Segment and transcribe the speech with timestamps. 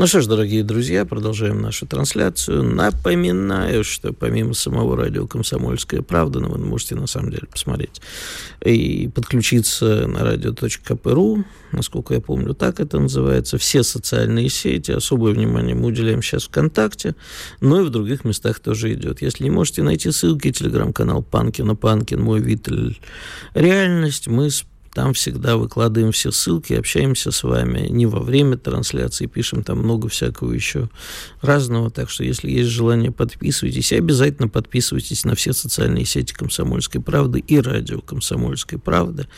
[0.00, 2.62] Ну что ж, дорогие друзья, продолжаем нашу трансляцию.
[2.62, 8.00] Напоминаю, что помимо самого радио «Комсомольская правда», ну, вы можете на самом деле посмотреть
[8.64, 15.74] и подключиться на радио.кп.ру, насколько я помню, так это называется, все социальные сети, особое внимание
[15.74, 17.14] мы уделяем сейчас ВКонтакте,
[17.60, 19.20] но и в других местах тоже идет.
[19.20, 22.98] Если не можете найти ссылки, телеграм-канал Панкина, Панкин, мой Виттель,
[23.52, 29.26] реальность, мы с там всегда выкладываем все ссылки, общаемся с вами не во время трансляции,
[29.26, 30.88] пишем там много всякого еще
[31.42, 31.90] разного.
[31.90, 33.92] Так что, если есть желание, подписывайтесь.
[33.92, 39.28] И обязательно подписывайтесь на все социальные сети «Комсомольской правды» и радио «Комсомольской правды».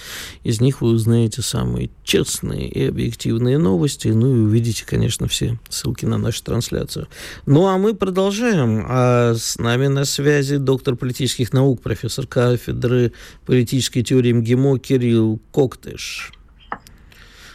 [0.42, 4.08] Из них вы узнаете самые честные и объективные новости.
[4.08, 7.08] Ну и увидите, конечно, все ссылки на нашу трансляцию.
[7.44, 8.86] Ну а мы продолжаем.
[8.88, 13.12] А с нами на связи доктор политических наук, профессор кафедры
[13.44, 16.32] политической теории МГИМО Кирилл Коктыш.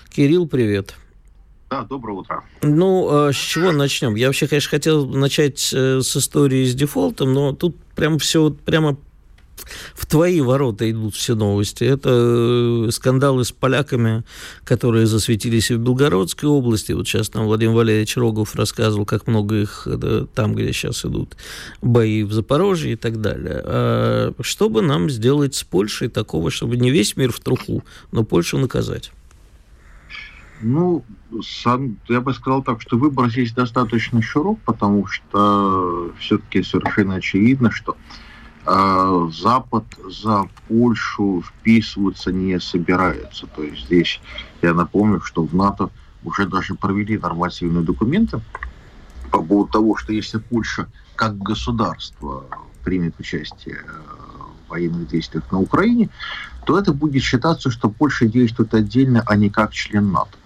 [0.09, 0.95] Кирилл, привет.
[1.70, 2.44] Да, доброе утро.
[2.62, 4.16] Ну, а с чего начнем?
[4.16, 8.98] Я вообще, конечно, хотел начать э, с истории с дефолтом, но тут прям все прямо
[9.94, 11.84] в твои ворота идут все новости.
[11.84, 12.10] Это
[12.88, 14.24] э, скандалы с поляками,
[14.64, 16.92] которые засветились и в Белгородской области.
[16.94, 19.88] Вот сейчас там Владимир Валерьевич Рогов рассказывал, как много их
[20.36, 21.36] там, где сейчас идут
[21.82, 23.62] бои в Запорожье и так далее.
[23.66, 28.24] А что бы нам сделать с Польшей такого, чтобы не весь мир в труху, но
[28.24, 29.12] Польшу наказать?
[30.62, 31.04] Ну,
[32.10, 37.96] я бы сказал так, что выбор здесь достаточно широк, потому что все-таки совершенно очевидно, что
[38.68, 43.48] Запад за Польшу вписываться не собирается.
[43.48, 44.20] То есть здесь
[44.61, 45.89] я напомню, что в НАТО
[46.26, 48.42] уже даже провели нормативные документы
[49.32, 52.44] по поводу того, что если Польша как государство
[52.83, 53.80] примет участие
[54.66, 56.10] в военных действиях на Украине,
[56.66, 60.38] то это будет считаться, что Польша действует отдельно, а не как член НАТО.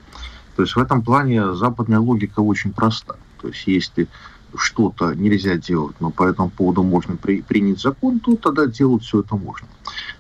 [0.56, 3.16] То есть в этом плане западная логика очень проста.
[3.42, 4.08] То есть если
[4.56, 9.22] что-то нельзя делать, но по этому поводу можно при, принять закон, то тогда делать все
[9.22, 9.68] это можно.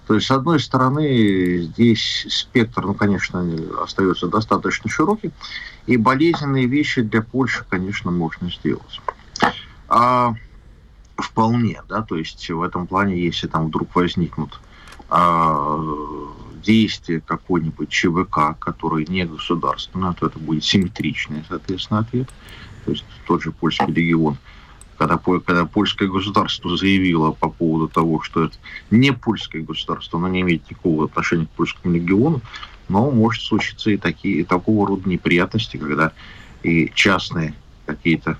[0.08, 3.46] То есть, с одной стороны, здесь спектр, ну, конечно,
[3.84, 5.32] остается достаточно широкий,
[5.86, 9.02] и болезненные вещи для Польши, конечно, можно сделать.
[9.88, 10.34] А,
[11.18, 14.60] вполне, да, то есть в этом плане, если там вдруг возникнут
[15.10, 15.80] а,
[16.64, 22.30] действия какой-нибудь ЧВК, который не государственный, то это будет симметричный, соответственно, ответ
[22.86, 24.38] то есть тот же польский регион,
[24.98, 28.56] когда, когда польское государство заявило по поводу того, что это
[28.92, 32.42] не польское государство, оно не имеет никакого отношения к польскому региону,
[32.88, 36.12] но может случиться и, такие, и такого рода неприятности, когда
[36.62, 37.56] и частные
[37.86, 38.38] какие-то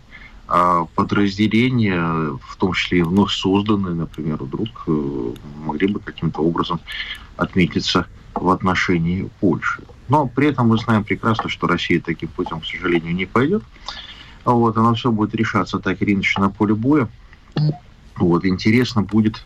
[0.48, 5.34] а, подразделения, в том числе и вновь созданные, например, вдруг э,
[5.66, 6.80] могли бы каким-то образом
[7.38, 9.84] отметиться в отношении Польши.
[10.10, 13.64] Но при этом мы знаем прекрасно, что Россия таким путем, к сожалению, не пойдет.
[14.46, 17.10] Вот, оно все будет решаться так или иначе на поле боя.
[18.16, 19.44] Вот, интересно будет,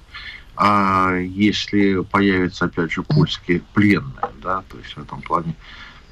[0.55, 5.55] а если появятся, опять же, польские пленные, да, то есть в этом плане,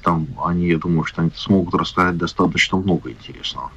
[0.02, 3.70] там они, я думаю, что они смогут рассказать достаточно много интересного.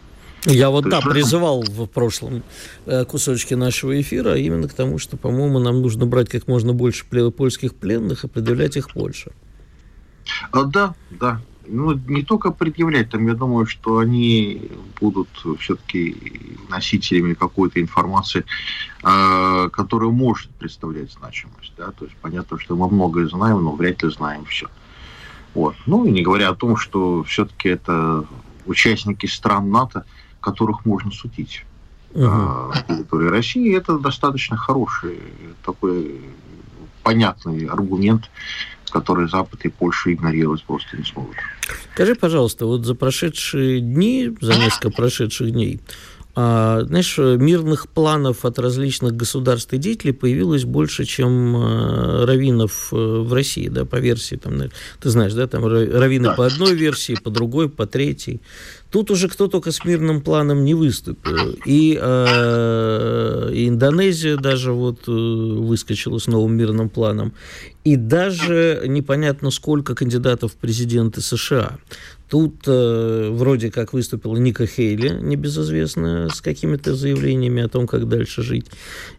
[0.45, 2.43] Я вот, да, призывал в прошлом
[2.85, 7.05] э, кусочке нашего эфира именно к тому, что, по-моему, нам нужно брать как можно больше
[7.05, 9.31] польских пленных и предъявлять их Польше.
[10.51, 14.69] А, да, да, ну, не только предъявлять, там, я думаю, что они
[14.99, 15.29] будут
[15.59, 16.15] все-таки
[16.69, 18.45] носителями какой-то информации,
[19.03, 24.03] э, которая может представлять значимость, да, то есть понятно, что мы многое знаем, но вряд
[24.03, 24.67] ли знаем все.
[25.53, 25.75] Вот.
[25.85, 28.25] Ну, и не говоря о том, что все-таки это
[28.65, 30.05] участники стран НАТО,
[30.39, 31.65] которых можно судить
[32.13, 32.21] угу.
[32.21, 35.19] на территории России, это достаточно хороший
[35.65, 36.21] такой
[37.03, 38.29] понятный аргумент
[38.91, 41.35] которые Запад и Польша игнорировать просто не смогут.
[41.93, 45.79] Скажи, пожалуйста, вот за прошедшие дни, за несколько прошедших дней,
[46.37, 53.33] знаешь, мирных планов от различных государств и деятелей появилось больше, чем а, раввинов э, в
[53.33, 54.61] России, да, по версии, там,
[54.99, 56.33] ты знаешь, да, там раввины да.
[56.33, 58.39] по одной версии, по другой, по третьей.
[58.91, 61.55] Тут уже кто только с мирным планом не выступил.
[61.65, 67.33] И, э, и Индонезия даже вот э, выскочила с новым мирным планом.
[67.83, 71.77] И даже непонятно сколько кандидатов в президенты США.
[72.29, 78.41] Тут э, вроде как выступила Ника Хейли, небезызвестная, с какими-то заявлениями о том, как дальше
[78.41, 78.65] жить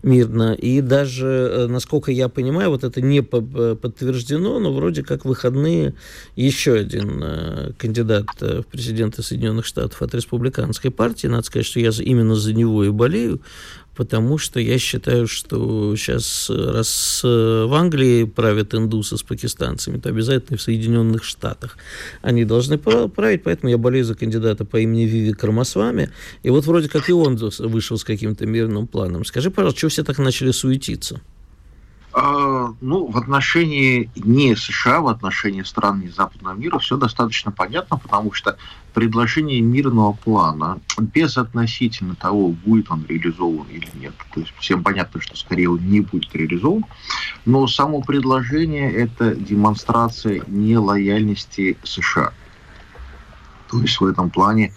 [0.02, 0.52] мирно.
[0.52, 5.94] И даже, э, насколько я понимаю, вот это не подтверждено, но вроде как выходные
[6.36, 11.80] еще один э, кандидат э, в президенты Соединенных Штатов от республиканской партии, надо сказать, что
[11.80, 13.40] я именно за него и болею,
[13.98, 20.08] потому что я считаю, что сейчас, раз э, в Англии правят индусы с пакистанцами, то
[20.08, 21.76] обязательно в Соединенных Штатах
[22.22, 26.10] они должны править, поэтому я болею за кандидата по имени Виви Кармасвами,
[26.44, 29.24] и вот вроде как и он вышел с каким-то мирным планом.
[29.24, 31.20] Скажи, пожалуйста, что все так начали суетиться?
[32.20, 37.96] А, ну, в отношении не США, в отношении стран не западного мира все достаточно понятно,
[37.96, 38.58] потому что
[38.92, 45.20] предложение мирного плана без относительно того, будет он реализован или нет, то есть всем понятно,
[45.20, 46.86] что скорее он не будет реализован,
[47.44, 52.32] но само предложение– это демонстрация нелояльности США.
[53.70, 54.74] То есть в этом плане,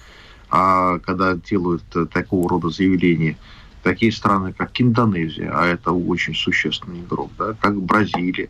[0.51, 1.83] а, когда делают
[2.13, 3.35] такого рода заявления–
[3.83, 8.49] такие страны, как Индонезия, а это очень существенный игрок, да, как Бразилия,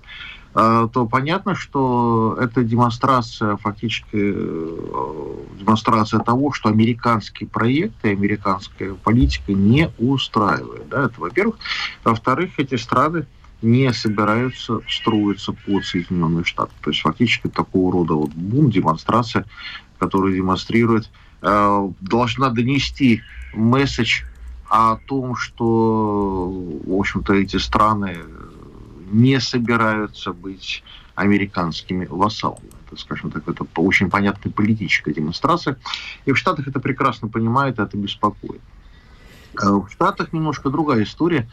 [0.54, 9.54] а, то понятно, что это демонстрация, фактически э, демонстрация того, что американские проекты, американская политика
[9.54, 10.90] не устраивает.
[10.90, 11.56] Да, это во-первых.
[12.04, 13.26] Во-вторых, эти страны
[13.62, 16.74] не собираются строиться под Соединенные Штаты.
[16.82, 19.46] То есть фактически такого рода вот бум, демонстрация,
[20.00, 21.10] которая демонстрирует,
[21.44, 23.22] э, должна донести
[23.54, 24.24] месседж
[24.72, 28.20] о том, что, в общем-то, эти страны
[29.12, 30.82] не собираются быть
[31.14, 32.70] американскими вассалами.
[32.88, 35.76] Это, скажем так, это очень понятная политическая демонстрация.
[36.26, 38.62] И в Штатах это прекрасно понимают, это беспокоит.
[39.62, 41.50] А в Штатах немножко другая история.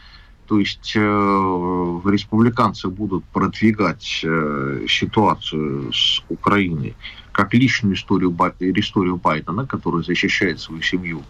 [0.46, 6.94] То есть э, республиканцы будут продвигать э, ситуацию с Украиной
[7.32, 8.30] как личную историю,
[8.76, 11.24] историю Байдена, который защищает свою семью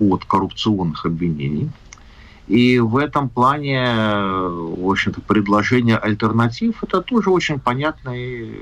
[0.00, 1.70] от коррупционных обвинений.
[2.48, 8.58] И в этом плане, в общем-то, предложение альтернатив– это тоже очень понятный,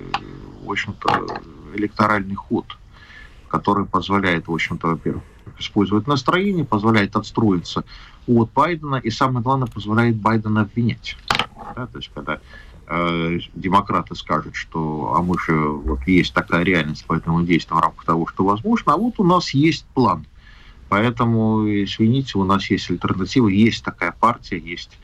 [0.62, 1.40] в общем-то,
[1.75, 2.67] электоральный ход,
[3.49, 5.23] который позволяет, в общем-то, во-первых,
[5.58, 7.84] использовать настроение, позволяет отстроиться
[8.26, 11.17] от Байдена и, самое главное, позволяет Байдена обвинять.
[11.75, 12.41] Да, то есть, когда
[12.88, 18.05] э, демократы скажут, что а мы же, вот есть такая реальность, поэтому действуем в рамках
[18.05, 20.26] того, что возможно, а вот у нас есть план–
[20.88, 24.99] Поэтому, извините, у нас есть альтернатива, есть такая партия, есть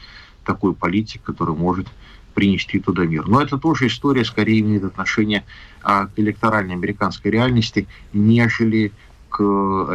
[0.44, 1.86] такой политик, который может
[2.34, 3.26] принести туда мир.
[3.28, 5.44] Но это тоже история, скорее имеет отношение
[5.82, 8.92] а, к электоральной американской реальности, нежели
[9.34, 9.40] к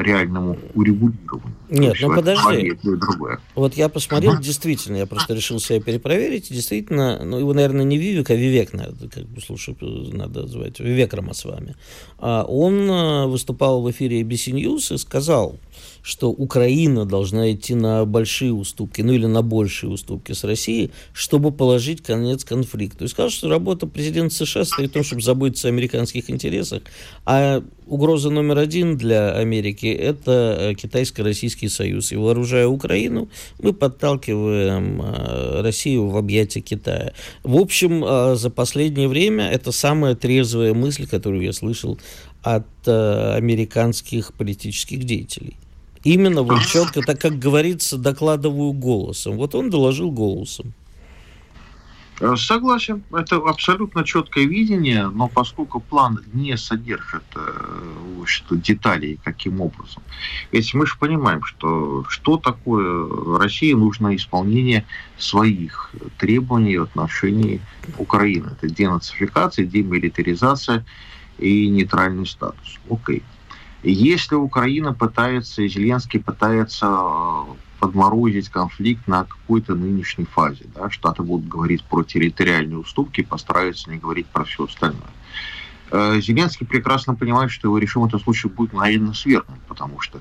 [0.02, 1.56] реальному урегулированию.
[1.70, 2.74] Нет, ну подожди.
[3.56, 7.98] Вот я посмотрел, uh действительно, я просто решил себя перепроверить, действительно, ну его, наверное, не
[7.98, 9.78] Вивек, а Вивек, надо, как бы, слушай,
[10.12, 11.78] надо звать, Вивек Рамасвами.
[12.18, 15.56] А он а, выступал в эфире ABC News и сказал,
[16.10, 21.52] что Украина должна идти на большие уступки, ну или на большие уступки с Россией, чтобы
[21.52, 23.06] положить конец конфликту.
[23.06, 26.82] И сказал, что работа президента США стоит в том, чтобы заботиться о американских интересах,
[27.26, 32.12] а угроза номер один для Америки– это э, китайско-российский союз.
[32.12, 33.30] И вооружая Украину,
[33.62, 37.14] мы подталкиваем э, Россию в объятия Китая.
[37.44, 42.00] В общем, э, за последнее время это самая трезвая мысль, которую я слышал
[42.42, 45.58] от американских политических деятелей.
[46.04, 49.38] Именно вот четко, так как говорится, докладываю голосом.
[49.38, 50.74] Вот он доложил голосом.
[52.22, 59.62] Э, согласен, это абсолютно четкое видение, но поскольку план не содержит э, что, деталей, каким
[59.62, 60.04] образом.
[60.52, 64.86] Ведь мы же понимаем, что что такое России нужно исполнение
[65.18, 67.62] своих требований в отношении
[67.98, 68.50] Украины.
[68.52, 70.86] Это денацификация, демилитаризация
[71.38, 72.80] и нейтральный статус.
[72.90, 73.24] Окей.
[73.84, 77.44] Если Украина пытается, Зеленский пытается э,
[77.80, 83.98] подморозить конфликт на какой-то нынешней фазе, да, Штаты будут говорить про территориальные уступки, постараются не
[83.98, 85.02] говорить про все остальное.
[85.92, 90.20] Э, Зеленский прекрасно понимает, что его решим в этом случае будет наивно свергнут, потому что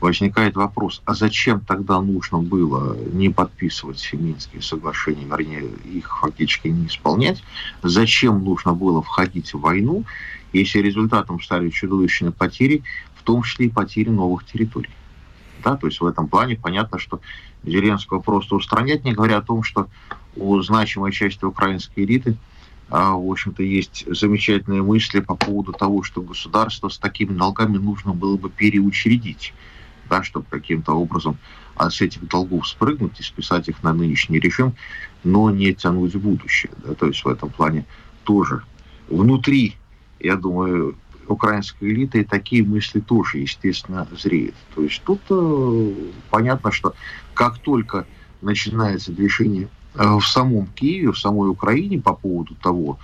[0.00, 6.86] возникает вопрос, а зачем тогда нужно было не подписывать Минские соглашения, вернее, их фактически не
[6.86, 7.42] исполнять,
[7.82, 10.04] зачем нужно было входить в войну,
[10.52, 12.82] если результатом стали чудовищные потери,
[13.14, 14.90] в том числе и потери новых территорий.
[15.64, 17.20] Да, то есть в этом плане понятно, что
[17.64, 19.88] Зеленского просто устранять, не говоря о том, что
[20.36, 22.36] у значимой части украинской элиты
[22.88, 28.12] а, в общем-то, есть замечательные мысли по поводу того, что государство с такими долгами нужно
[28.12, 29.54] было бы переучредить,
[30.08, 31.38] да, чтобы каким-то образом
[31.76, 34.74] а, с этих долгов спрыгнуть и списать их на нынешний режим,
[35.24, 36.72] но не тянуть в будущее.
[36.84, 37.84] Да, то есть в этом плане
[38.24, 38.62] тоже
[39.08, 39.76] внутри
[40.20, 40.96] я думаю,
[41.28, 44.54] украинской элитой такие мысли тоже, естественно, зреют.
[44.74, 45.94] То есть тут э,
[46.30, 46.94] понятно, что
[47.34, 48.06] как только
[48.40, 52.98] начинается движение э, в самом Киеве, в самой Украине по поводу того,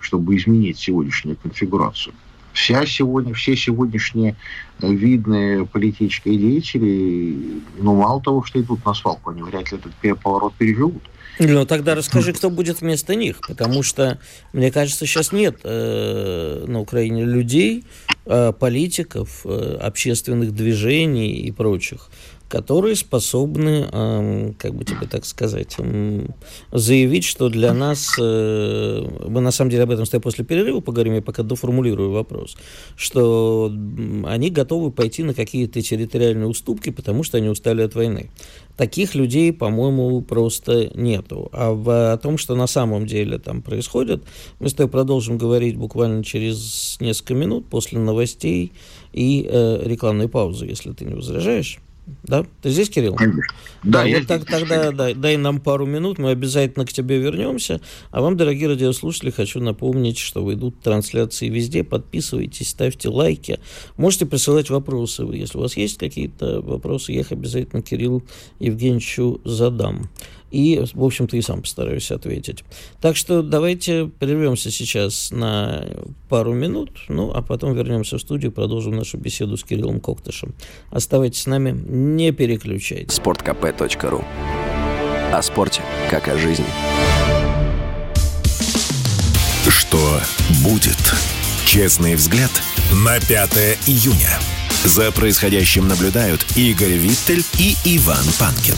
[0.00, 2.14] чтобы изменить сегодняшнюю конфигурацию,
[2.54, 4.36] вся сегодня, все сегодняшние
[4.80, 10.20] э, видные политические деятели, ну, мало того, что идут на свалку, они вряд ли этот
[10.20, 11.02] поворот переживут.
[11.40, 14.20] Ну, тогда расскажи, кто будет вместо них, потому что,
[14.52, 17.84] мне кажется, сейчас нет э, на Украине людей,
[18.24, 22.08] э, политиков, э, общественных движений и прочих,
[22.48, 26.26] которые способны, э, как бы тебе так сказать, э,
[26.72, 31.14] заявить, что для нас, э, мы на самом деле об этом стоим после перерыва поговорим,
[31.14, 32.56] я пока доформулирую вопрос,
[32.96, 33.72] что
[34.24, 38.30] они готовы пойти на какие-то территориальные уступки, потому что они устали от войны.
[38.76, 41.48] Таких людей, по-моему, просто нету.
[41.52, 44.24] А в, о том, что на самом деле там происходит,
[44.58, 48.72] мы с тобой продолжим говорить буквально через несколько минут после новостей
[49.12, 51.78] и э, рекламной паузы, если ты не возражаешь.
[52.22, 52.44] Да?
[52.62, 53.14] Ты здесь, Кирилл?
[53.14, 53.42] Конечно.
[53.82, 57.80] Да, да вот так, тогда дай, дай нам пару минут, мы обязательно к тебе вернемся.
[58.10, 61.82] А вам, дорогие радиослушатели, хочу напомнить, что идут трансляции везде.
[61.84, 63.58] Подписывайтесь, ставьте лайки.
[63.96, 65.22] Можете присылать вопросы.
[65.32, 68.22] Если у вас есть какие-то вопросы, я их обязательно Кириллу
[68.58, 70.10] Евгеньевичу задам.
[70.54, 72.62] И, в общем-то, и сам постараюсь ответить.
[73.00, 75.84] Так что давайте прервемся сейчас на
[76.28, 80.54] пару минут, ну, а потом вернемся в студию, продолжим нашу беседу с Кириллом Коктышем.
[80.90, 83.18] Оставайтесь с нами, не переключайтесь.
[83.18, 84.24] sportkp.ru
[85.32, 86.66] О спорте, как о жизни.
[89.68, 90.20] Что
[90.62, 91.14] будет?
[91.66, 92.52] Честный взгляд
[93.04, 94.38] на 5 июня.
[94.84, 98.76] За происходящим наблюдают Игорь Виттель и Иван Панкин.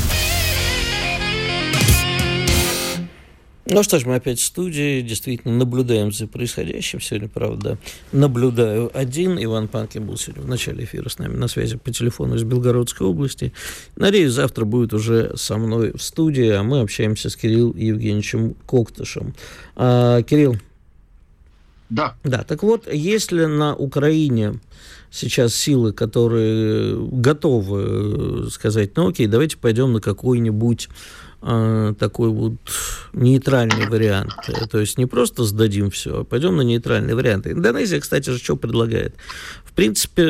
[3.68, 7.00] Ну что ж, мы опять в студии, действительно наблюдаем за происходящим.
[7.00, 7.78] Сегодня, правда,
[8.12, 9.42] наблюдаю один.
[9.42, 13.04] Иван Панкин был сегодня в начале эфира с нами на связи по телефону из Белгородской
[13.08, 13.52] области.
[13.96, 19.34] Надеюсь, завтра будет уже со мной в студии, а мы общаемся с Кириллом Евгеньевичем Коктышем.
[19.74, 20.56] А, Кирилл.
[21.90, 22.14] Да.
[22.22, 24.60] Да, так вот, если на Украине
[25.10, 30.88] сейчас силы, которые готовы сказать, ну окей, давайте пойдем на какой-нибудь
[31.40, 32.54] такой вот
[33.12, 34.32] нейтральный вариант.
[34.70, 37.46] То есть не просто сдадим все, а пойдем на нейтральный вариант.
[37.46, 39.14] Индонезия, кстати же, что предлагает?
[39.64, 40.22] В принципе,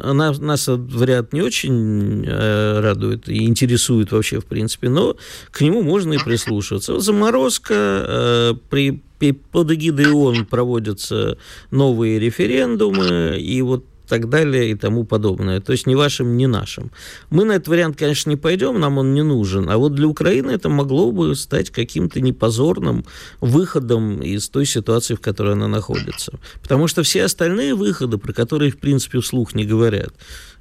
[0.00, 5.16] она, нас этот вариант не очень э, радует и интересует вообще, в принципе, но
[5.50, 6.98] к нему можно и прислушиваться.
[6.98, 9.02] Заморозка, э, при,
[9.32, 11.36] под эгидой ООН проводятся
[11.70, 15.60] новые референдумы, и вот так далее и тому подобное.
[15.60, 16.90] То есть ни вашим, ни нашим.
[17.30, 19.68] Мы на этот вариант, конечно, не пойдем, нам он не нужен.
[19.70, 23.04] А вот для Украины это могло бы стать каким-то непозорным
[23.40, 26.32] выходом из той ситуации, в которой она находится.
[26.62, 30.14] Потому что все остальные выходы, про которые, в принципе, вслух не говорят,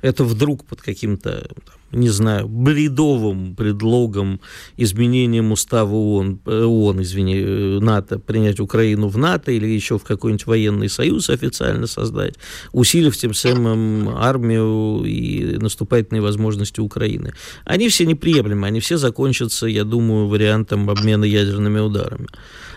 [0.03, 1.47] это вдруг под каким-то,
[1.91, 4.41] не знаю, бредовым предлогом
[4.75, 10.03] изменением устава ООН, э, ООН, извини, э, НАТО, принять Украину в НАТО или еще в
[10.03, 12.35] какой-нибудь военный союз официально создать,
[12.73, 17.33] усилив тем самым армию и наступательные возможности Украины.
[17.63, 22.27] Они все неприемлемы, они все закончатся, я думаю, вариантом обмена ядерными ударами.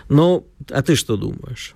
[0.07, 1.75] Но, а ты что думаешь?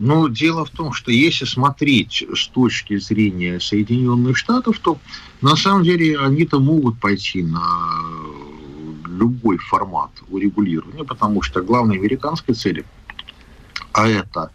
[0.00, 4.98] Но дело в том, что если смотреть с точки зрения Соединенных Штатов, то
[5.42, 7.62] на самом деле они-то могут пойти на
[9.06, 12.86] любой формат урегулирования, потому что главной американской цели,
[13.92, 14.50] а это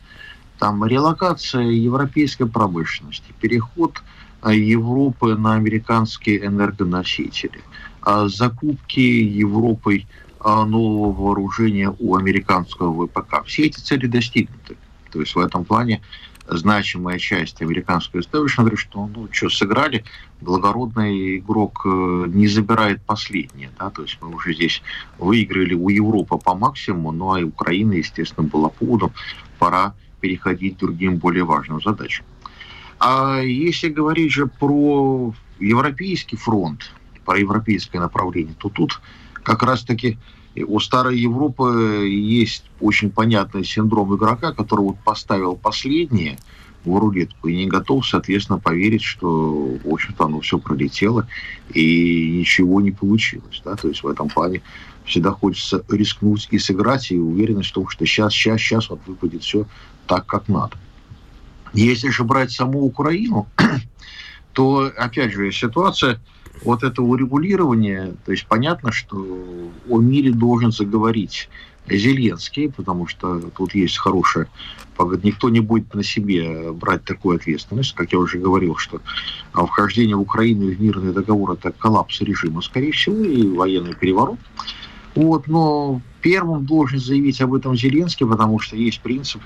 [0.57, 4.01] там релокация европейской промышленности, переход
[4.41, 7.61] а, Европы на американские энергоносители,
[8.01, 10.07] а, закупки Европой
[10.39, 13.45] а, нового вооружения у американского ВПК.
[13.45, 14.77] Все эти цели достигнуты.
[15.15, 16.01] То есть в этом плане
[16.45, 20.03] значимая часть американского истеблишмента говорит, что ну что, сыграли,
[20.41, 23.71] благородный игрок э, не забирает последнее.
[23.79, 23.91] Да?
[23.91, 24.81] То есть мы уже здесь
[25.17, 29.13] выиграли у Европы по максимуму, ну а и Украина, естественно, была поводом,
[29.57, 32.25] пора переходить к другим более важным задачам.
[32.99, 36.91] А если говорить же про Европейский фронт,
[37.23, 38.99] про европейское направление, то тут
[39.43, 40.17] как раз-таки
[40.63, 46.37] у старой Европы есть очень понятный синдром игрока, который вот поставил последнее
[46.85, 51.27] в рулетку и не готов, соответственно, поверить, что, в общем-то, оно все пролетело
[51.73, 53.61] и ничего не получилось.
[53.65, 53.75] Да?
[53.75, 54.61] То есть в этом плане
[55.03, 59.43] всегда хочется рискнуть и сыграть, и уверенность в том, что сейчас, сейчас, сейчас вот выпадет
[59.43, 59.65] все
[60.07, 60.77] так, как надо.
[61.73, 63.47] Если же брать саму Украину,
[64.53, 66.21] то, опять же, ситуация
[66.63, 69.17] вот это урегулирование, то есть понятно, что
[69.89, 71.49] о мире должен заговорить
[71.87, 74.47] Зеленский, потому что тут есть хорошая
[75.23, 77.93] никто не будет на себе брать такую ответственность.
[77.93, 79.01] Как я уже говорил, что
[79.53, 84.39] вхождение Украины в мирный договор– это коллапс режима, скорее всего, и военный переворот.
[85.15, 89.41] Вот, но первым должен заявить об этом Зеленский, потому что есть принцип,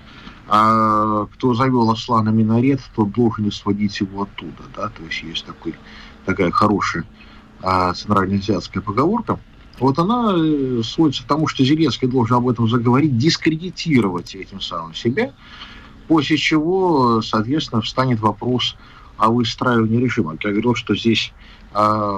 [0.48, 4.63] а, кто завел осла на минарет, тот должен сводить его оттуда.
[4.75, 4.89] Да?
[4.89, 5.75] То есть есть такой,
[6.30, 7.06] такая хорошая
[7.62, 9.40] а, центральноазиатская поговорка.
[9.80, 14.94] Вот она э, сводится к тому, что Зеленский должен об этом заговорить, дискредитировать этим самым
[14.94, 15.34] себя,
[16.08, 18.76] после чего, соответственно, встанет вопрос
[19.18, 20.38] о выстраивании режима.
[20.44, 21.32] Я говорил, что здесь
[21.74, 22.18] а,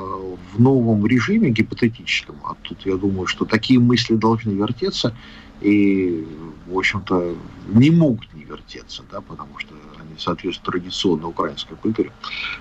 [0.53, 5.15] в новом режиме гипотетическом, а тут я думаю, что такие мысли должны вертеться
[5.61, 6.27] и,
[6.67, 7.35] в общем-то,
[7.69, 9.75] не могут не вертеться, да, потому что
[10.11, 12.11] они соответствуют традиционной украинской культуре.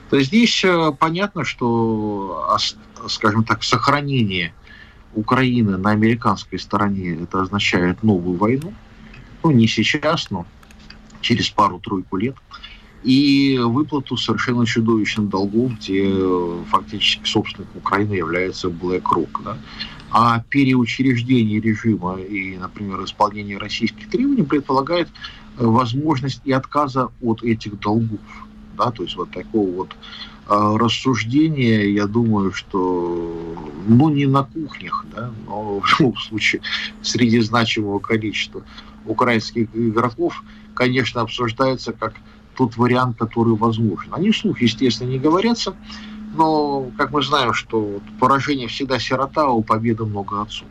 [0.09, 2.47] То здесь э, понятно, что,
[3.09, 4.55] скажем так, сохранение
[5.15, 8.73] Украины на американской стороне это означает новую войну.
[9.43, 10.47] Ну, не сейчас, но
[11.21, 12.37] через пару-тройку лет.
[13.03, 16.13] И выплату совершенно чудовищных долгов, где
[16.69, 19.43] фактически собственник Украины является BlackRock.
[19.43, 19.59] Да?
[20.11, 25.09] А переучреждение режима и, например, исполнение российских требований предполагает
[25.57, 28.21] возможность и отказа от этих долгов.
[28.77, 28.91] Да?
[28.91, 29.97] То есть вот такого вот
[30.49, 36.63] а, рассуждения, я думаю, что, ну, не на кухнях, да, но в любом случае
[37.03, 38.65] среди значимого количества
[39.07, 40.43] украинских игроков,
[40.75, 42.15] конечно, обсуждается как
[42.57, 44.13] тот вариант, который возможен.
[44.13, 45.77] Они вслух, естественно, не говорятся,
[46.33, 50.69] но, как мы знаем, что поражение всегда сирота, а у победы много отцов.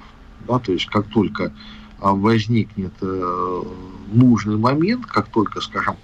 [0.47, 0.59] Да?
[0.59, 1.53] То есть, как только
[1.99, 3.63] а, возникнет э,
[4.11, 5.97] нужный момент, как только, скажем,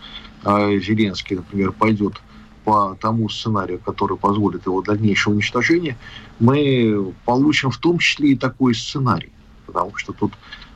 [0.44, 2.22] а, Зеленский, например, пойдет
[2.66, 5.98] по тому сценарию, который позволит его дальнейшее уничтожение,
[6.40, 9.32] мы получим в том числе и такой сценарий.
[9.68, 10.34] Потому что тут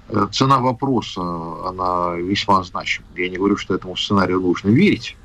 [0.08, 1.22] э, цена вопроса,
[1.68, 3.08] она весьма значима.
[3.16, 5.18] Я не говорю, что этому сценарию нужно верить.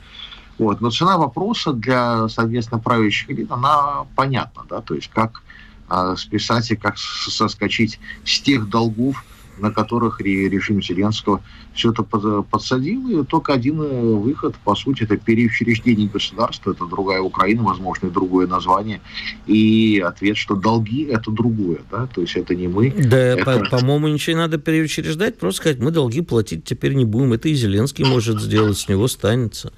[0.59, 0.81] Вот.
[0.81, 4.63] Но цена вопроса для, соответственно, правящих элит, она понятна.
[4.69, 4.81] Да?
[4.81, 5.43] То есть как
[5.89, 9.25] а, списать и как соскочить с тех долгов,
[9.59, 11.41] на которых режим Зеленского
[11.75, 17.21] все это подсадил, и только один э, выход, по сути, это переучреждение государства, это другая
[17.21, 19.01] Украина, возможно, и другое название,
[19.47, 22.91] и ответ, что долги– это другое, да, то есть это не мы.
[22.91, 23.45] Да, это...
[23.45, 27.49] по- по-моему, ничего не надо переучреждать, просто сказать, мы долги платить теперь не будем, это
[27.49, 29.73] и Зеленский может сделать, с него станется.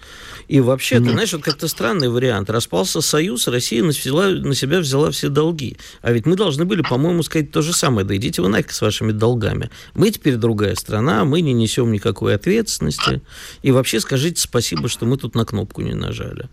[0.49, 4.81] И вообще, ты знаешь, вот как-то странный вариант, распался Союз, Россия на, взяла, на себя
[4.81, 8.43] взяла все долги, а ведь мы должны были, по-моему, сказать то же самое, да идите
[8.43, 9.71] вы нафиг с вашими долгами.
[9.95, 11.53] Мы теперь другая страна, мы не
[11.87, 13.22] несем никакой ответственности.
[13.62, 16.49] И вообще скажите спасибо, что мы тут на кнопку не нажали.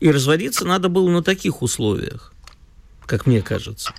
[0.00, 2.32] И разводиться надо было на таких условиях,
[3.06, 3.92] как мне кажется.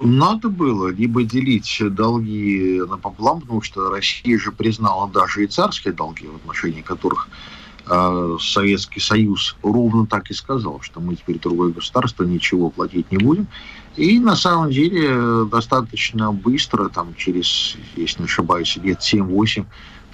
[0.00, 6.26] Надо было либо делить долги напополам, потому что Россия же признала даже и царские долги,
[6.26, 7.28] в отношении которых
[7.86, 13.18] э, Советский Союз ровно так и сказал, что мы теперь другое государство, ничего платить не
[13.18, 13.46] будем.
[13.96, 19.64] И на самом деле достаточно быстро, там через, если не ошибаюсь, лет 7-8,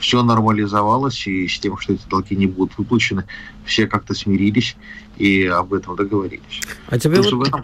[0.01, 3.25] все нормализовалось, и с тем, что эти долги не будут выплачены,
[3.65, 4.77] все как-то смирились
[5.19, 6.63] и об этом договорились.
[6.89, 7.49] А тебе вот...
[7.49, 7.63] этом...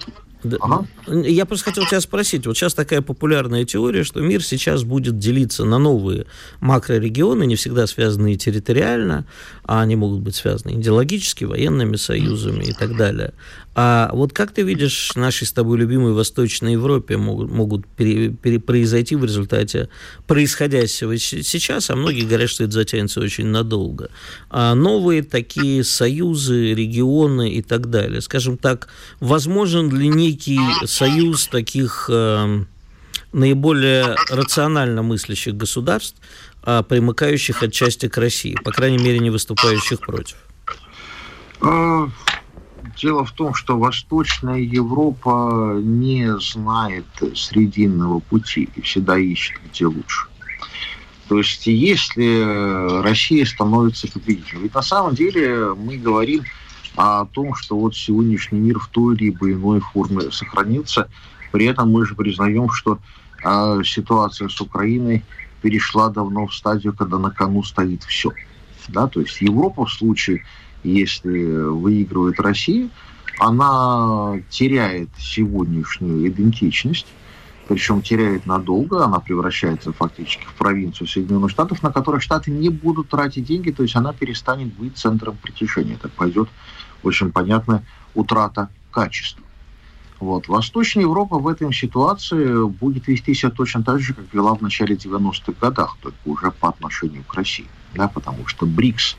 [0.61, 0.87] Ага.
[1.07, 5.65] Я просто хотел тебя спросить, вот сейчас такая популярная теория, что мир сейчас будет делиться
[5.65, 6.27] на новые
[6.61, 9.27] макрорегионы, не всегда связанные территориально,
[9.65, 13.33] а они могут быть связаны идеологически, военными союзами и так далее.
[13.79, 18.59] А вот как ты видишь, нашей с тобой любимой Восточной Европе могут, могут пере, пере,
[18.59, 19.91] произойти в результате
[20.27, 24.09] происходящего сейчас, а многие говорят, что это затянется очень надолго.
[24.49, 28.23] А новые такие союзы, регионы и так далее.
[28.23, 28.89] Скажем так,
[29.21, 32.65] возможен ли некий союз таких э,
[33.33, 36.21] наиболее рационально мыслящих государств,
[36.63, 40.37] э, примыкающих отчасти к России, по крайней мере, не выступающих против?
[41.61, 42.09] А,
[43.03, 50.29] Дело в том, что Восточная Европа не знает срединного пути и всегда ищет, где лучше.
[51.29, 56.45] То есть если Россия становится победителем, ведь на самом деле мы говорим
[56.97, 61.09] о том, что вот сегодняшний мир в той либо иной форме сохранится,
[61.53, 62.99] при этом мы же признаем, что
[63.45, 65.25] э, ситуация с Украиной
[65.63, 68.33] перешла давно в стадию, когда на кону стоит все.
[68.89, 69.07] Да?
[69.09, 70.43] То есть Европа в случае
[70.87, 72.89] если выигрывает Россия,
[73.39, 77.07] она теряет сегодняшнюю идентичность,
[77.69, 83.09] причем теряет надолго, она превращается фактически в провинцию Соединенных Штатов, на которой Штаты не будут
[83.09, 85.99] тратить деньги, то есть она перестанет быть центром притяжения.
[86.01, 86.49] Так пойдет
[87.03, 89.45] очень понятная утрата качества.
[90.19, 90.49] Вот.
[90.49, 94.97] Восточная Европа в этой ситуации будет вести себя точно так же, как вела в начале
[94.97, 97.67] 90-х годах, только уже по отношению к России.
[97.95, 99.17] Да, потому что БРИКС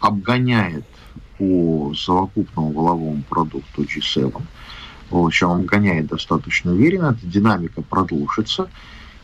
[0.00, 0.84] обгоняет
[1.38, 4.40] по совокупному воловому продукту G7,
[5.10, 8.68] в общем, обгоняет достаточно уверенно, эта динамика продолжится.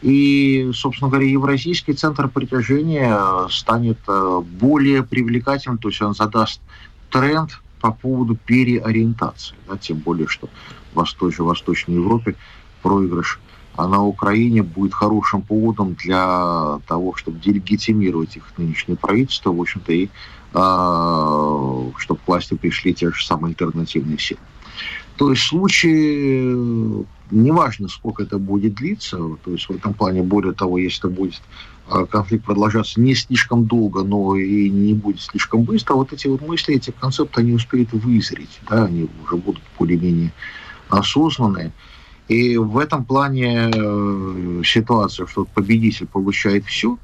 [0.02, 6.60] И, собственно говоря, Евразийский центр притяжения станет э, более привлекательным, то есть он задаст
[7.10, 10.48] тренд по поводу переориентации, да, тем более, что
[10.94, 12.34] в Восточной, Восточной Европе
[12.82, 13.40] проигрыш
[13.76, 19.92] а на Украине будет хорошим поводом для того, чтобы делегитимировать их нынешнее правительство, в общем-то,
[19.92, 20.08] и э,
[21.98, 24.40] чтобы к власти пришли те же самые альтернативные силы.
[25.16, 30.54] То есть в случае, неважно, сколько это будет длиться, то есть в этом плане, более
[30.54, 31.73] того, если это будет а,
[32.10, 36.76] конфликт продолжаться не слишком долго, но и не будет слишком быстро, вот эти вот мысли,
[36.76, 40.32] эти концепты, они успеют вызреть, да, они уже будут более-менее
[40.88, 41.72] осознанные.
[42.28, 46.98] И в этом плане э, ситуация, что победитель получает все,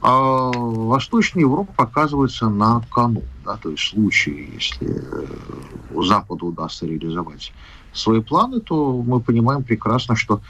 [0.00, 3.24] а Восточная Европа показывается на кону.
[3.44, 7.52] Да, то есть в случае, если э, Западу удастся реализовать
[7.92, 10.40] свои планы, то мы понимаем прекрасно, что,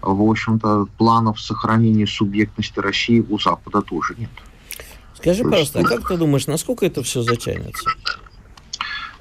[0.00, 4.30] в общем-то, планов сохранения субъектности России у Запада тоже нет.
[5.14, 5.90] Скажи, то пожалуйста, есть...
[5.90, 7.90] а как ты думаешь, насколько это все затянется?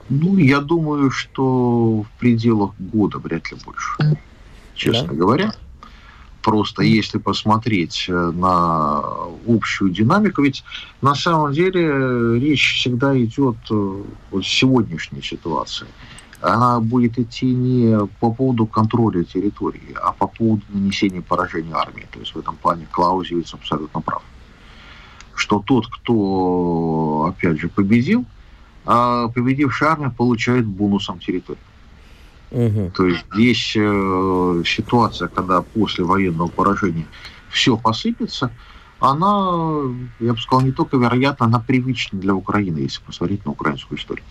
[0.09, 4.17] Ну, я думаю, что в пределах года вряд ли больше,
[4.75, 5.13] честно да?
[5.13, 5.53] говоря.
[6.43, 9.03] Просто если посмотреть э, на
[9.45, 10.63] общую динамику, ведь
[11.01, 15.87] на самом деле э, речь всегда идет э, вот сегодняшней ситуации.
[16.41, 22.07] Она будет идти не по поводу контроля территории, а по поводу нанесения поражения армии.
[22.11, 24.21] То есть в этом плане Клаузевиц абсолютно прав.
[25.33, 28.25] Что тот, кто, опять же, победил,
[28.85, 31.63] а победившая армия получает бонусом территорию.
[32.51, 32.91] Угу.
[32.95, 37.05] То есть здесь э, ситуация, когда после военного поражения
[37.49, 38.51] все посыпется,
[38.99, 43.99] она, я бы сказал, не только вероятно, она привычна для Украины, если посмотреть на украинскую
[43.99, 44.25] историю.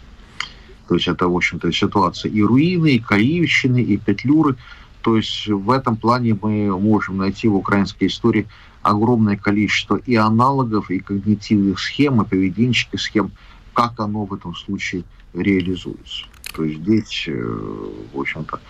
[0.88, 4.56] То есть это, в общем-то, ситуация и руины, и Каивщины, и Петлюры.
[5.02, 8.46] То есть в этом плане мы можем найти в украинской истории
[8.82, 13.32] огромное количество и аналогов, и когнитивных схем, и поведенческих схем,
[13.72, 16.26] как оно в этом случае реализуется.
[16.54, 18.60] То есть здесь, э, в общем-то,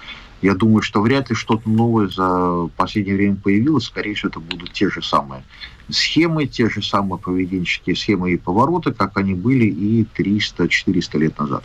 [0.42, 3.85] я думаю, что вряд ли что-то новое за последнее время появилось.
[3.85, 5.44] Скорее всего, это будут те же самые
[5.88, 11.64] схемы, те же самые поведенческие схемы и повороты, как они были и 300-400 лет назад.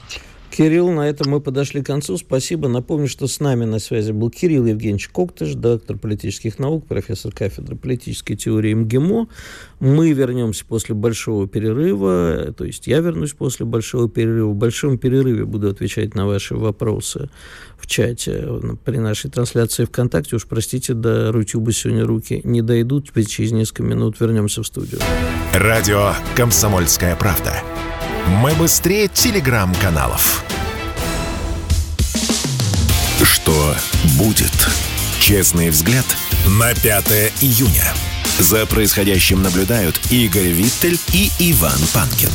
[0.51, 2.17] Кирилл, на этом мы подошли к концу.
[2.17, 2.67] Спасибо.
[2.67, 7.77] Напомню, что с нами на связи был Кирилл Евгеньевич Коктыш, доктор политических наук, профессор кафедры
[7.77, 9.27] политической теории МГИМО.
[9.79, 14.49] Мы вернемся после большого перерыва, то есть я вернусь после большого перерыва.
[14.49, 17.29] В большом перерыве буду отвечать на ваши вопросы
[17.77, 18.45] в чате
[18.83, 20.35] при нашей трансляции ВКонтакте.
[20.35, 23.07] Уж простите, до Рутюба сегодня руки не дойдут.
[23.07, 24.99] Теперь через несколько минут вернемся в студию.
[25.53, 27.53] Радио «Комсомольская правда».
[28.27, 30.43] Мы быстрее телеграм-каналов.
[33.23, 33.75] Что
[34.17, 34.51] будет?
[35.19, 36.05] Честный взгляд
[36.60, 37.93] на 5 июня.
[38.39, 42.29] За происходящим наблюдают Игорь Виттель и Иван Панкин.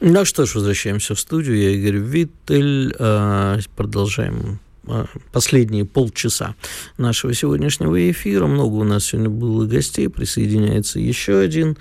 [0.00, 1.56] Ну что ж, возвращаемся в студию.
[1.56, 2.94] Я Игорь Виттель.
[2.98, 6.56] А, продолжаем а, последние полчаса
[6.98, 8.46] нашего сегодняшнего эфира.
[8.46, 10.08] Много у нас сегодня было гостей.
[10.08, 11.78] Присоединяется еще один.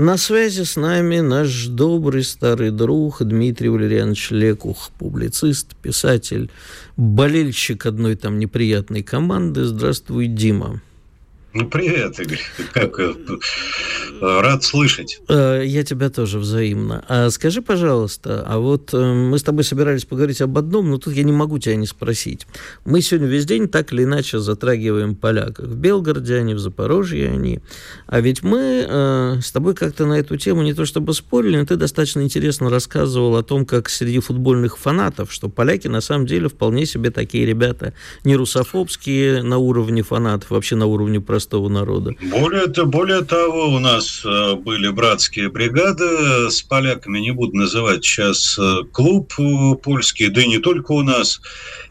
[0.00, 6.50] На связи с нами наш добрый старый друг Дмитрий Валерьянович Лекух, публицист, писатель,
[6.96, 9.64] болельщик одной там неприятной команды.
[9.64, 10.80] Здравствуй, Дима.
[11.54, 12.40] Ну, привет, Игорь.
[12.74, 13.14] Как э,
[14.20, 15.18] рад слышать.
[15.30, 17.02] Э, я тебя тоже взаимно.
[17.08, 21.14] А скажи, пожалуйста, а вот э, мы с тобой собирались поговорить об одном, но тут
[21.14, 22.46] я не могу тебя не спросить.
[22.84, 25.64] Мы сегодня весь день так или иначе затрагиваем поляков.
[25.64, 27.60] В Белгороде они, в Запорожье они.
[28.06, 31.76] А ведь мы с тобой как-то на эту тему не то чтобы спорили, но ты
[31.76, 36.84] достаточно интересно рассказывал о том, как среди футбольных фанатов, что поляки на самом деле вполне
[36.84, 42.16] себе такие ребята не русофобские на уровне фанатов, вообще на уровне простого народа.
[42.20, 48.58] Более, более того, у нас э, были братские бригады с поляками, не буду называть сейчас
[48.58, 51.40] э, клуб э, польский, да и не только у нас,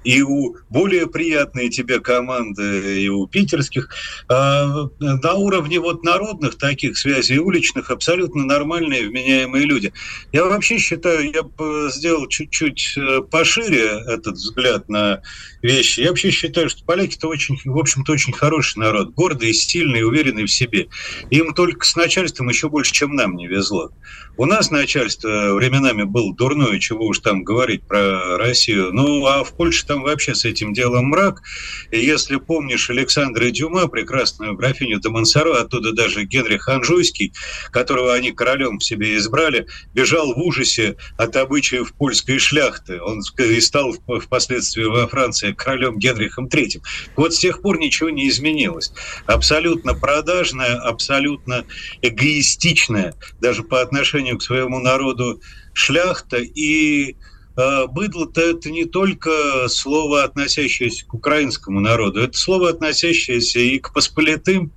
[0.04, 3.90] и у более приятные тебе команды, и у питерских.
[4.28, 9.94] А на уровне вот народных таких связей, уличных, абсолютно нормальные, вменяемые люди.
[10.34, 12.98] Я вообще считаю, я бы сделал чуть-чуть
[13.32, 15.22] пошире этот взгляд на
[15.62, 16.02] вещи.
[16.02, 19.14] Я вообще считаю, что поляки-то очень, в общем-то, очень хороший народ.
[19.14, 20.88] Гордый гордые, сильные, уверенные в себе.
[21.30, 23.92] Им только с начальством еще больше, чем нам не везло.
[24.38, 28.92] У нас начальство временами было дурное, чего уж там говорить про Россию.
[28.94, 31.42] Ну, а в Польше там вообще с этим делом мрак.
[31.90, 37.34] И если помнишь Александра Дюма, прекрасную графиню де оттуда даже Генрих Анжуйский,
[37.72, 43.02] которого они королем в себе избрали, бежал в ужасе от обычаев польской шляхты.
[43.02, 46.82] Он и стал впоследствии во Франции королем Генрихом III.
[47.16, 48.94] Вот с тех пор ничего не изменилось.
[49.28, 51.66] Абсолютно продажная, абсолютно
[52.02, 55.42] эгоистичная, даже по отношению к своему народу
[55.74, 56.38] шляхта.
[56.38, 57.16] И
[57.58, 63.94] э, быдло-то это не только слово, относящееся к украинскому народу, это слово, относящееся и к
[63.94, 64.72] посполитым,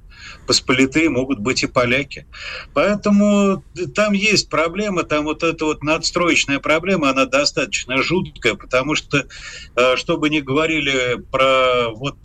[0.47, 2.27] посполитые могут быть и поляки.
[2.75, 3.63] Поэтому
[3.95, 9.27] там есть проблема, там вот эта вот надстроечная проблема, она достаточно жуткая, потому что,
[9.77, 12.17] э, что бы ни говорили про, вот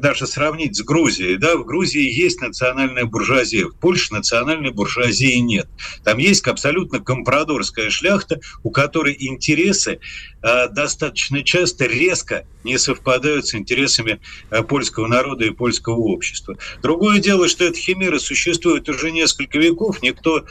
[0.00, 5.68] даже сравнить с Грузией, да, в Грузии есть национальная буржуазия, в Польше национальной буржуазии нет.
[6.04, 10.00] Там есть абсолютно компрадорская шляхта, у которой интересы
[10.42, 16.56] э, достаточно часто резко не совпадают с интересами э, польского народа и польского общества.
[16.82, 20.02] Другое дело, что эта химера существует уже несколько веков.
[20.02, 20.44] Никто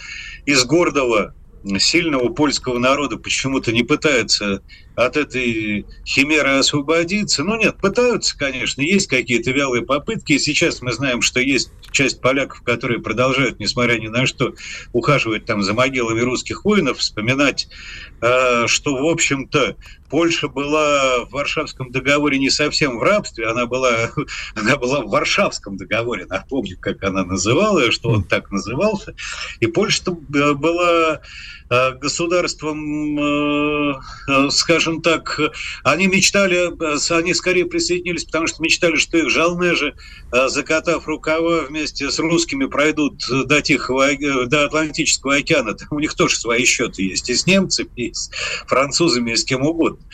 [0.46, 1.34] из гордого
[1.80, 4.62] сильного польского народа почему-то не пытается
[4.96, 7.44] от этой химеры освободиться.
[7.44, 10.34] Ну нет, пытаются, конечно, есть какие-то вялые попытки.
[10.34, 14.54] И сейчас мы знаем, что есть часть поляков, которые продолжают, несмотря ни на что,
[14.92, 17.70] ухаживать там за могилами русских воинов, вспоминать,
[18.22, 19.78] э, что, в общем-то,
[20.10, 24.12] Польша была в Варшавском договоре не совсем в рабстве, она была,
[24.56, 29.16] она была в Варшавском договоре, напомню, как она называла, что он так назывался.
[29.60, 31.22] И Польша э, была
[32.00, 33.94] государством, э,
[34.30, 35.40] э, скажем так,
[35.84, 36.72] они мечтали,
[37.12, 39.96] они скорее присоединились, потому что мечтали, что их жалнежи,
[40.32, 44.10] закатав рукава вместе с русскими, пройдут до Тихого,
[44.48, 45.74] до Атлантического океана.
[45.74, 48.30] Там у них тоже свои счеты есть, и с немцами, и с
[48.68, 50.06] французами, и с кем угодно.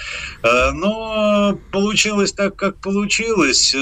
[0.43, 3.76] Но получилось так, как получилось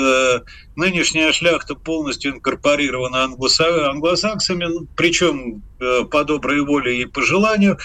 [0.77, 7.77] нынешняя шляхта полностью инкорпорирована англосаксами, причем э, по доброй воле и по желанию.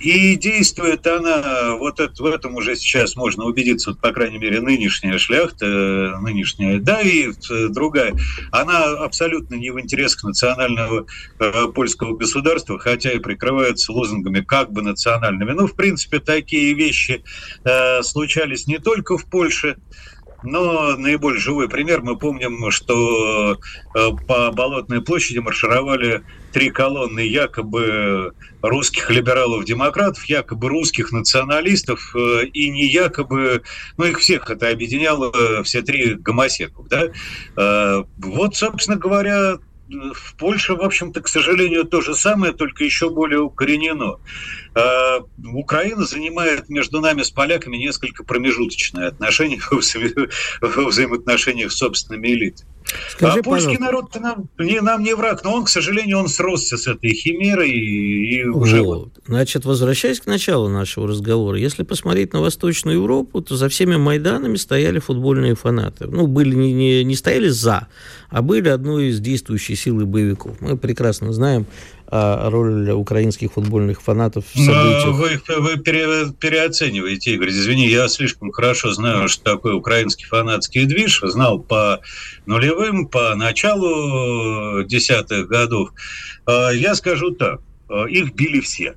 [0.00, 4.62] И действует она, вот это, в этом уже сейчас можно убедиться, вот, по крайней мере,
[4.62, 8.14] нынешняя шляхта, э, нынешняя, да, и э, другая,
[8.50, 11.04] она абсолютно не в интересах национального
[11.38, 15.52] э, польского государства, хотя и прикрывается лозунгами как бы национальными.
[15.52, 17.22] Ну, в принципе, такие вещи
[17.64, 19.76] э, случались не только в Польше,
[20.42, 26.22] но наиболее живой пример, мы помним, что э, по Болотной площади маршировали
[26.52, 33.62] три колонны якобы русских либералов-демократов, якобы русских националистов, э, и не якобы,
[33.96, 36.88] ну их всех это объединяло, все три гомосеков.
[36.88, 37.08] Да?
[37.56, 39.58] Э, вот, собственно говоря,
[39.90, 44.18] в Польше, в общем-то, к сожалению, то же самое, только еще более укоренено.
[44.74, 45.20] А,
[45.52, 49.60] Украина занимает между нами с поляками несколько промежуточное отношение
[50.60, 52.69] во взаимоотношениях с собственными элитами.
[53.10, 56.76] Скажи, а польский народ нам не, нам не враг, но он, к сожалению, он сросся
[56.76, 58.82] с этой химерой и, и уже...
[58.82, 59.10] Вот.
[59.26, 64.56] Значит, возвращаясь к началу нашего разговора, если посмотреть на Восточную Европу, то за всеми Майданами
[64.56, 66.06] стояли футбольные фанаты.
[66.06, 67.88] Ну, были не, не, не стояли за,
[68.28, 70.60] а были одной из действующих силы боевиков.
[70.60, 71.66] Мы прекрасно знаем
[72.10, 75.14] роль украинских футбольных фанатов в событиях.
[75.14, 77.50] Вы, вы пере, переоцениваете, Игорь.
[77.50, 81.20] Извини, я слишком хорошо знаю, что такое украинский фанатский движ.
[81.22, 82.00] Знал по
[82.46, 85.90] нулевым, по началу десятых годов.
[86.46, 87.60] А, я скажу так.
[87.88, 88.96] А, их били все.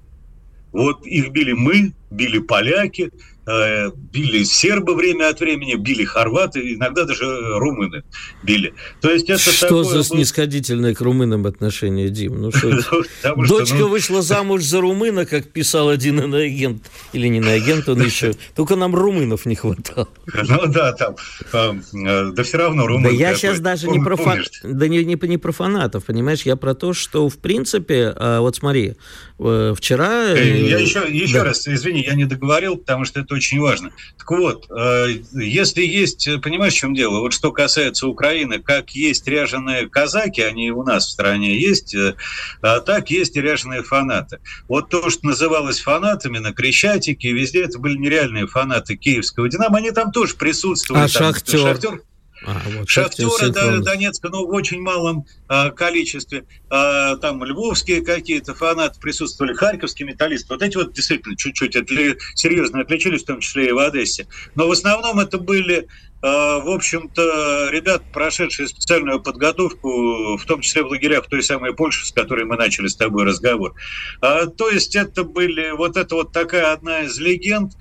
[0.72, 3.12] Вот их били мы, били поляки,
[3.46, 7.26] Э, били сербы время от времени, били хорваты, иногда даже
[7.58, 8.04] румыны
[8.42, 8.74] били.
[9.02, 9.84] То есть это что такое...
[9.84, 12.42] за снисходительное к румынам отношение, Дим?
[12.42, 12.72] Ну, что
[13.36, 13.90] Дочка ну...
[13.90, 16.84] вышла замуж за румына, как писал один иноагент.
[17.12, 18.34] Или не иноагент он еще.
[18.56, 20.08] Только нам румынов не хватало.
[20.26, 21.16] Ну да, там.
[21.52, 23.04] Э, да все равно румын.
[23.04, 24.18] Да я сейчас даже не про,
[24.64, 26.44] да не, не, не про фанатов, понимаешь?
[26.44, 28.96] Я про то, что в принципе, а, вот смотри,
[29.40, 30.30] э, вчера...
[30.30, 33.92] Я еще, еще раз, извини, я не договорил, потому что это очень важно.
[34.18, 37.20] Так вот, э, если есть, понимаешь, в чем дело?
[37.20, 42.16] Вот что касается Украины, как есть ряженые казаки, они у нас в стране есть, э,
[42.62, 44.40] а так есть и ряженые фанаты.
[44.68, 49.92] Вот то, что называлось фанатами на Крещатике, везде это были нереальные фанаты киевского «Динамо», они
[49.92, 51.04] там тоже присутствовали.
[51.04, 51.60] А там, «Шахтер»?
[51.60, 52.02] «Шахтер»
[52.46, 56.46] А, вот Шахтера да, Донецка, но ну, в очень малом а, количестве.
[56.70, 60.54] А, там львовские какие-то фанаты присутствовали, харьковские металлисты.
[60.54, 64.28] Вот эти вот действительно чуть-чуть отли, серьезно отличились, в том числе и в Одессе.
[64.56, 65.88] Но в основном это были
[66.24, 72.08] в общем-то, ребят, прошедшие специальную подготовку, в том числе в лагерях в той самой Польши,
[72.08, 73.76] с которой мы начали с тобой разговор.
[74.22, 77.74] То есть это были, вот это вот такая одна из легенд.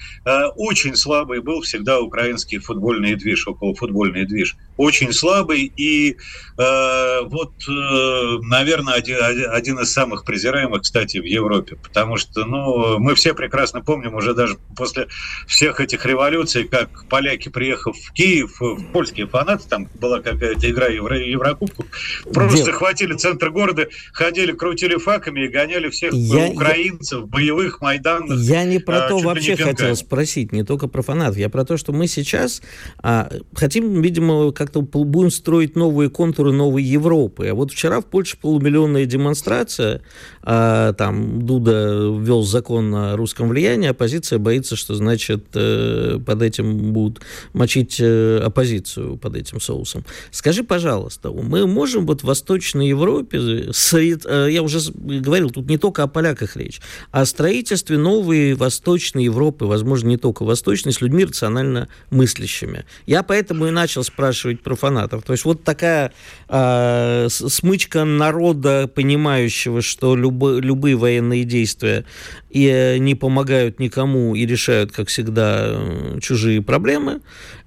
[0.57, 4.57] Очень слабый был всегда украинский футбольный движ, около футбольный движ.
[4.77, 6.17] Очень слабый и
[6.57, 9.17] вот, наверное, один,
[9.51, 14.35] один из самых презираемых, кстати, в Европе, потому что, ну, мы все прекрасно помним уже
[14.35, 15.09] даже после
[15.47, 20.87] всех этих революций, как поляки, приехав в Киев, в польские фанаты, там была какая-то игра
[20.89, 21.87] Евро, Еврокубков,
[22.33, 22.75] просто Дел...
[22.75, 27.27] хватили центр города, ходили, крутили факами и гоняли всех я, украинцев, я...
[27.27, 28.39] боевых, майданных.
[28.41, 31.77] Я не про а, то вообще хотел спросить, не только про фанатов, я про то,
[31.77, 32.63] что мы сейчас
[32.99, 37.49] а, хотим, видимо, как-то будем строить новые контуры новой Европы.
[37.49, 40.03] А вот вчера в Польше полумиллионная демонстрация,
[40.43, 46.93] а, там Дуда ввел закон о русском влиянии, оппозиция боится, что, значит, э, под этим
[46.93, 47.23] будут
[47.53, 50.05] мочить э, оппозицию под этим соусом.
[50.31, 55.79] Скажи, пожалуйста, мы можем вот в Восточной Европе, сред, э, я уже говорил, тут не
[55.79, 61.01] только о поляках речь, а о строительстве новой Восточной Европы, возможно, не только Восточной, с
[61.01, 62.85] людьми рационально мыслящими.
[63.07, 65.23] Я поэтому и начал спрашивать про фанатов.
[65.25, 66.13] То есть вот такая
[66.49, 72.05] э, смычка народа, понимающего, что любо, любые военные действия
[72.51, 75.75] и не помогают никому и решают, как всегда,
[76.21, 77.21] чужие проблемы.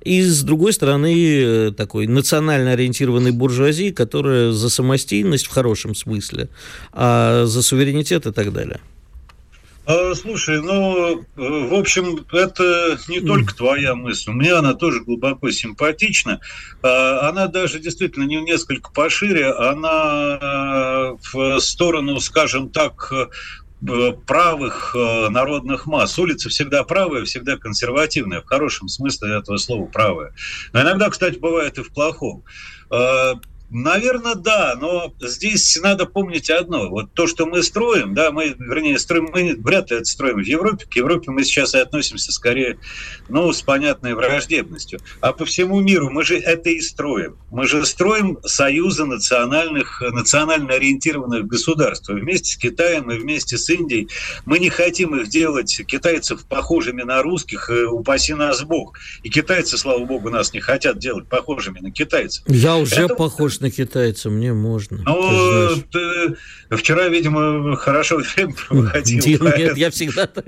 [0.03, 6.49] И, с другой стороны, такой национально ориентированной буржуазии, которая за самостийность в хорошем смысле,
[6.93, 8.79] а за суверенитет и так далее.
[9.85, 14.31] А, слушай, ну, в общем, это не только твоя мысль.
[14.31, 16.41] Мне она тоже глубоко симпатична.
[16.81, 19.51] А, она даже действительно не несколько пошире.
[19.51, 23.11] Она а, в сторону, скажем так,
[24.25, 26.17] правых народных масс.
[26.17, 30.33] Улица всегда правая, всегда консервативная, в хорошем смысле этого слова правая.
[30.73, 32.43] Но иногда, кстати, бывает и в плохом.
[33.69, 36.89] Наверное, да, но здесь надо помнить одно.
[36.89, 40.45] Вот то, что мы строим, да, мы, вернее, строим, мы вряд ли это строим в
[40.45, 40.85] Европе.
[40.85, 42.77] К Европе мы сейчас и относимся скорее,
[43.27, 44.99] ну, с понятной враждебностью.
[45.19, 47.37] А по всему миру мы же это и строим.
[47.49, 52.09] Мы же строим союзы национальных, национально ориентированных государств.
[52.09, 54.09] Вместе с Китаем и вместе с Индией.
[54.45, 58.97] Мы не хотим их делать, китайцев, похожими на русских, и упаси нас Бог.
[59.23, 62.43] И китайцы, слава богу, нас не хотят делать похожими на китайцев.
[62.47, 63.15] Я уже это...
[63.15, 65.01] похож на китайца, мне можно.
[65.05, 66.35] Ну, ты,
[66.69, 69.23] ты вчера, видимо, хорошо время проводил.
[69.57, 70.45] Нет, я всегда так.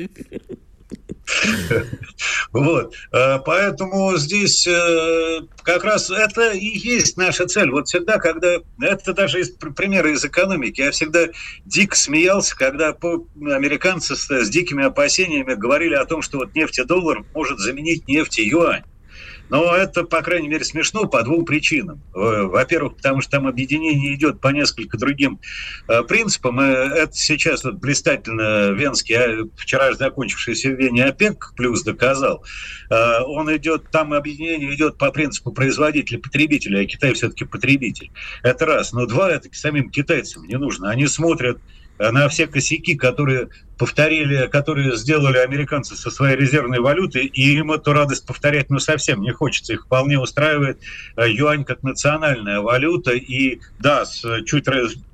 [2.52, 2.94] Вот.
[3.12, 7.70] Э, поэтому здесь э, как раз это и есть наша цель.
[7.70, 8.58] Вот всегда, когда...
[8.82, 10.82] Это даже из примера из экономики.
[10.82, 11.28] Я всегда
[11.66, 16.84] дико смеялся, когда американцы с, с дикими опасениями говорили о том, что вот нефть и
[16.84, 18.84] доллар может заменить нефть и юань.
[19.50, 22.02] Но это, по крайней мере, смешно по двум причинам.
[22.14, 25.40] Во-первых, потому что там объединение идет по несколько другим
[25.88, 26.60] э, принципам.
[26.60, 32.44] Это сейчас вот блистательно Венский, а вчера же закончившийся в Вене ОПЕК плюс доказал.
[32.90, 38.12] Э, он идет, там объединение идет по принципу производителя-потребителя, а Китай все-таки потребитель.
[38.44, 38.92] Это раз.
[38.92, 40.90] Но два, это самим китайцам не нужно.
[40.90, 41.60] Они смотрят
[42.00, 47.94] на все косяки, которые повторили, которые сделали американцы со своей резервной валютой, и им эту
[47.94, 49.74] радость повторять ну совсем не хочется.
[49.74, 50.80] Их вполне устраивает
[51.16, 54.04] э, юань как национальная валюта, и да,
[54.46, 54.66] чуть,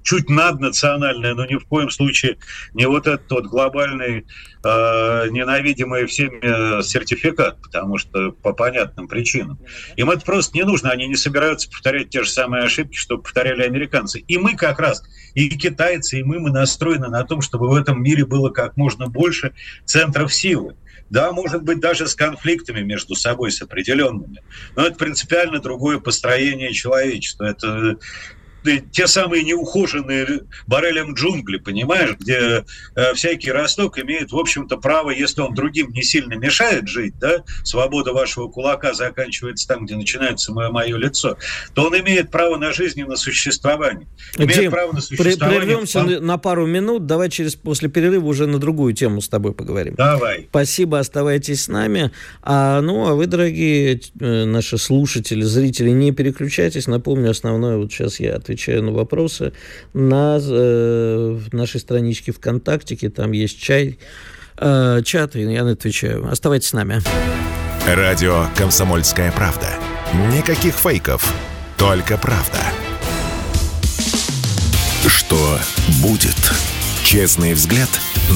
[0.04, 2.38] чуть наднациональная, но ни в коем случае
[2.73, 4.26] не вот этот вот глобальный
[4.63, 9.60] э, ненавидимый всеми сертификат, потому что по понятным причинам.
[9.95, 13.63] Им это просто не нужно, они не собираются повторять те же самые ошибки, что повторяли
[13.63, 14.19] американцы.
[14.19, 18.02] И мы как раз, и китайцы, и мы, мы настроены на том, чтобы в этом
[18.02, 19.54] мире было как можно больше
[19.86, 20.76] центров силы.
[21.10, 24.42] Да, может быть, даже с конфликтами между собой, с определенными.
[24.76, 27.46] Но это принципиально другое построение человечества.
[27.46, 27.98] Это
[28.91, 32.63] те самые неухоженные барелем джунгли, понимаешь, где
[32.95, 37.43] э, всякий росток имеет, в общем-то, право, если он другим не сильно мешает жить, да,
[37.63, 41.38] свобода вашего кулака заканчивается там, где начинается мое, мое лицо,
[41.73, 44.08] то он имеет право на жизнь и на существование.
[44.38, 45.62] Имеет Дим, право на существование.
[45.62, 46.21] Прервемся в...
[46.21, 49.95] на пару минут, давай через после перерыва уже на другую тему с тобой поговорим.
[49.95, 50.47] Давай.
[50.49, 52.12] Спасибо, оставайтесь с нами.
[52.41, 56.88] А, ну, а вы, дорогие э, наши слушатели, зрители, не переключайтесь.
[56.88, 59.54] Напомню, основное, вот сейчас я отвечу отвечаю на вопросы
[59.93, 63.97] на э, нашей страничке ВКонтакте, там есть чай,
[64.58, 66.28] э, чат, и я отвечаю.
[66.32, 67.01] Оставайтесь с нами.
[67.88, 69.68] Радио «Комсомольская правда».
[70.32, 71.34] Никаких фейков,
[71.78, 72.60] только правда.
[75.08, 75.58] Что
[76.01, 76.38] будет?
[77.04, 77.89] Честный взгляд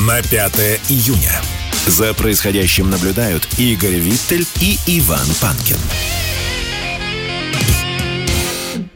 [0.08, 1.42] на 5 июня.
[1.86, 5.78] За происходящим наблюдают Игорь Виттель и Иван Панкин.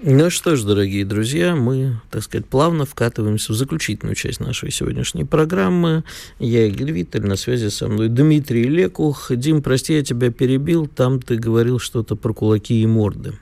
[0.03, 5.25] Ну что ж, дорогие друзья, мы, так сказать, плавно вкатываемся в заключительную часть нашей сегодняшней
[5.25, 6.03] программы.
[6.39, 9.27] Я Игорь Виттель, на связи со мной Дмитрий Лекух.
[9.29, 13.33] Дим, прости, я тебя перебил, там ты говорил что-то про кулаки и морды.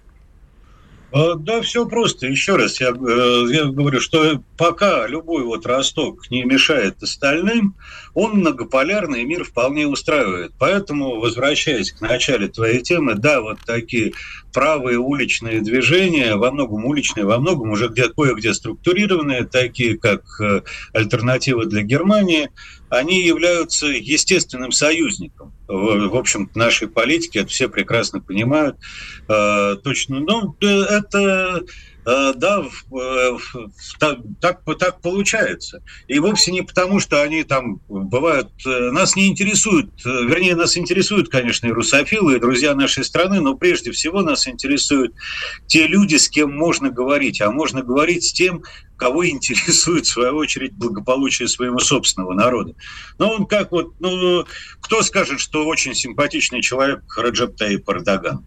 [1.11, 2.27] А, да, все просто.
[2.27, 7.75] Еще раз я, э, я говорю, что пока любой вот росток не мешает остальным,
[8.13, 10.51] он многополярный мир вполне устраивает.
[10.59, 14.13] Поэтому, возвращаясь к начале твоей темы, да, вот такие
[14.53, 20.61] правые уличные движения, во многом уличные, во многом уже где кое-где структурированные, такие как э,
[20.93, 22.49] альтернатива для Германии,
[22.89, 28.77] они являются естественным союзником в, в общем нашей политике, это все прекрасно понимают
[29.27, 30.19] э, точно.
[30.19, 31.63] Но э, это
[32.09, 33.37] Э, да, э,
[34.39, 35.83] так, так получается.
[36.07, 38.49] И вовсе не потому, что они там бывают...
[38.65, 43.91] Нас не интересуют, вернее, нас интересуют, конечно, и русофилы, и друзья нашей страны, но прежде
[43.91, 45.13] всего нас интересуют
[45.67, 47.41] те люди, с кем можно говорить.
[47.41, 48.63] А можно говорить с тем,
[48.99, 52.75] кого интересует, в свою очередь, благополучие своего собственного народа.
[53.17, 54.45] Но он как вот, ну,
[54.81, 58.43] кто скажет, что очень симпатичный человек Раджаб Таyyip Эрдоган?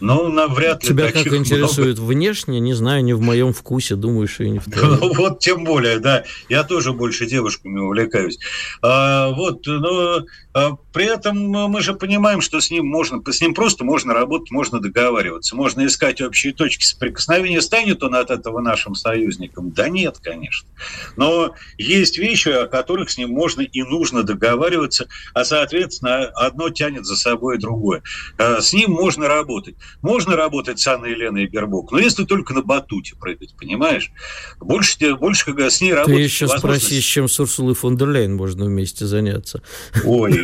[0.00, 0.88] Ну, навряд ли.
[0.88, 2.08] Тебя как интересует много.
[2.08, 4.98] внешне, не знаю, не в моем вкусе, думаю, что и не в твоем.
[4.98, 6.24] Ну, вот тем более, да.
[6.48, 8.38] Я тоже больше девушками увлекаюсь.
[8.80, 13.84] А, вот, а, при этом мы же понимаем, что с ним можно, с ним просто
[13.84, 17.60] можно работать, можно договариваться, можно искать общие точки соприкосновения.
[17.60, 19.70] Станет он от этого нашим союзником?
[19.70, 20.68] Да нет, конечно.
[21.16, 27.06] Но есть вещи, о которых с ним можно и нужно договариваться, а, соответственно, одно тянет
[27.06, 28.02] за собой другое.
[28.38, 29.76] А, с ним можно работать.
[30.02, 34.10] Можно работать с Анной Еленой Гербок, но если только на батуте прыгать, понимаешь?
[34.58, 36.16] Больше, больше с ней работать...
[36.16, 39.62] Ты еще спроси, с чем с Урсулой фон дер Лейн можно вместе заняться.
[40.04, 40.39] Ой, э,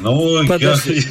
[0.00, 0.46] ну...
[0.46, 1.02] Подожди,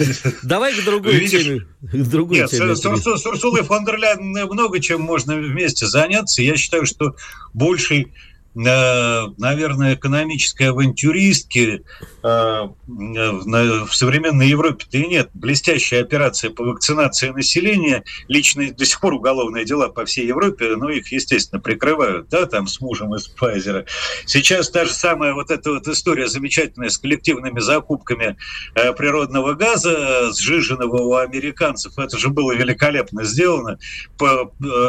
[0.43, 1.61] давай к другой теме.
[1.81, 2.75] К другой Нет, теме.
[2.75, 6.41] С, с Урсулой фон дер Лейн много чем можно вместе заняться.
[6.41, 7.15] Я считаю, что
[7.53, 8.11] больший
[8.55, 11.83] наверное, экономической авантюристки
[12.23, 15.29] э, в современной Европе-то и нет.
[15.33, 20.89] Блестящая операция по вакцинации населения, личные до сих пор уголовные дела по всей Европе, но
[20.89, 23.85] их, естественно, прикрывают, да, там с мужем из Pfizer.
[24.25, 28.35] Сейчас та же самая вот эта вот история замечательная с коллективными закупками
[28.73, 33.77] э, природного газа, сжиженного у американцев, это же было великолепно сделано,
[34.19, 34.45] э,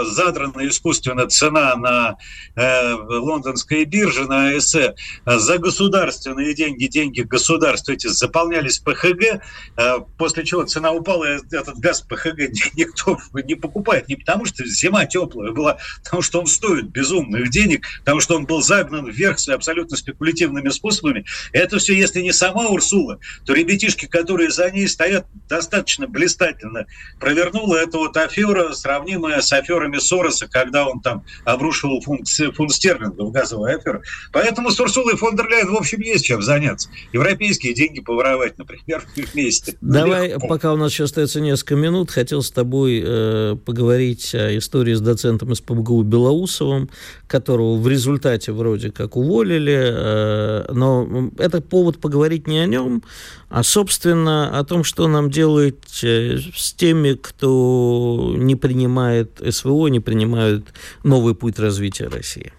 [0.07, 2.17] задрана искусственно цена на
[2.57, 4.95] Лондон лондонской биржи на АСЭ
[5.27, 9.43] за государственные деньги, деньги государства эти заполнялись ПХГ,
[9.77, 12.39] э, после чего цена упала, и этот газ ПХГ
[12.75, 14.09] никто не покупает.
[14.09, 18.47] Не потому, что зима теплая была, потому что он стоит безумных денег, потому что он
[18.47, 21.25] был загнан вверх с абсолютно спекулятивными способами.
[21.53, 26.87] Это все, если не сама Урсула, то ребятишки, которые за ней стоят, достаточно блистательно
[27.19, 33.33] провернула эту вот афера, сравнимая с аферами Сороса, когда он там обрушивал фунт, фунт стерлингов
[33.41, 34.03] газовая афера.
[34.33, 36.89] Поэтому с Урсулой фон дер Ляйен, в общем, есть чем заняться.
[37.13, 39.77] Европейские деньги поворовать, например, вместе.
[39.81, 40.47] Давай, Легко.
[40.47, 45.01] пока у нас еще остается несколько минут, хотел с тобой э, поговорить о истории с
[45.01, 46.91] доцентом из ПБГУ Белоусовым,
[47.27, 53.03] которого в результате вроде как уволили, э, но это повод поговорить не о нем,
[53.49, 60.01] а, собственно, о том, что нам делать э, с теми, кто не принимает СВО, не
[60.01, 60.67] принимает
[61.03, 62.53] новый путь развития России.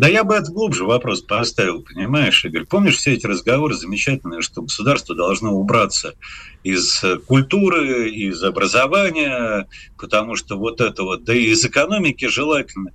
[0.00, 2.64] Да я бы это глубже вопрос поставил, понимаешь, Игорь?
[2.64, 6.14] Помнишь все эти разговоры замечательные, что государство должно убраться
[6.62, 12.92] из культуры, из образования, потому что вот это вот, да и из экономики желательно.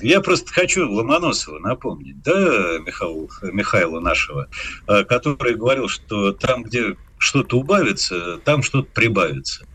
[0.00, 4.48] Я просто хочу Ломоносова напомнить, да, Михаил, Михаила нашего,
[4.86, 9.67] э, который говорил, что там, где что-то убавится, там что-то прибавится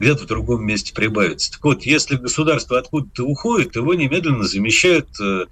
[0.00, 1.52] где-то в другом месте прибавится.
[1.52, 5.44] Так вот, если государство откуда-то уходит, его немедленно замещает э,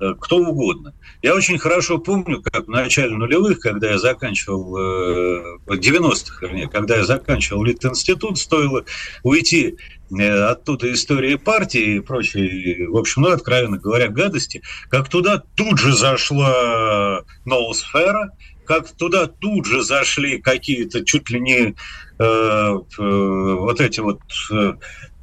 [0.00, 0.92] э, кто угодно.
[1.22, 6.96] Я очень хорошо помню, как в начале нулевых, когда я заканчивал, э, 90-х, вернее, когда
[6.96, 8.84] я заканчивал Литинститут, стоило
[9.22, 9.76] уйти
[10.18, 15.94] оттуда истории партии и прочие, в общем, ну, откровенно говоря, гадости, как туда тут же
[15.94, 18.32] зашла ноосфера,
[18.64, 21.74] как туда тут же зашли какие-то чуть ли не
[22.22, 24.20] Э, вот эти вот
[24.52, 24.74] э,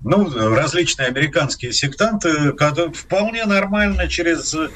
[0.01, 4.69] ну, различные американские сектанты, которые вполне нормально через э,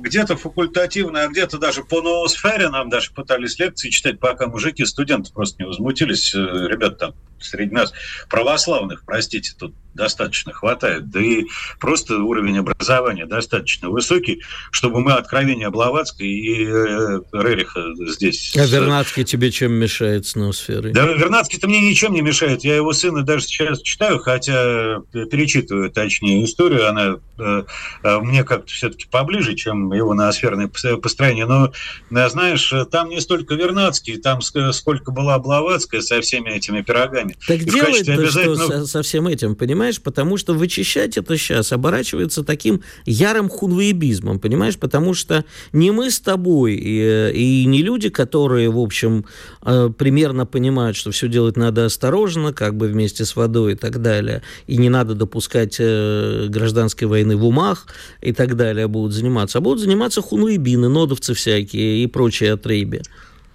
[0.00, 5.32] где-то факультативно, а где-то даже по ноосфере нам даже пытались лекции читать, пока мужики, студенты
[5.32, 7.92] просто не возмутились, ребят там среди нас
[8.28, 11.44] православных, простите, тут достаточно хватает, да и
[11.80, 18.54] просто уровень образования достаточно высокий, чтобы мы откровение Блаватской и э, Рериха здесь...
[18.56, 20.92] А Вернадский тебе чем мешает с ноосферой?
[20.92, 22.64] Да, Вернадский-то мне ничем не мешает.
[22.64, 26.88] Я его сына даже сейчас читаю, хотя перечитываю, точнее, историю.
[26.88, 27.64] Она э,
[28.02, 31.46] э, мне как-то все-таки поближе, чем его ноосферное построение.
[31.46, 31.72] Но,
[32.10, 37.36] знаешь, там не столько Вернадский, там сколько была Блаватская со всеми этими пирогами.
[37.46, 39.83] Так делает-то что со, со всем этим, понимаешь?
[40.00, 44.76] Потому что вычищать это сейчас оборачивается таким ярым хунвоебизмом, понимаешь?
[44.78, 49.24] Потому что не мы с тобой и, и не люди, которые, в общем,
[49.62, 54.00] э, примерно понимают, что все делать надо осторожно, как бы вместе с водой и так
[54.00, 57.86] далее, и не надо допускать э, гражданской войны в умах
[58.20, 63.02] и так далее, будут заниматься, а будут заниматься хунвоебины, нодовцы всякие и прочие отрейби.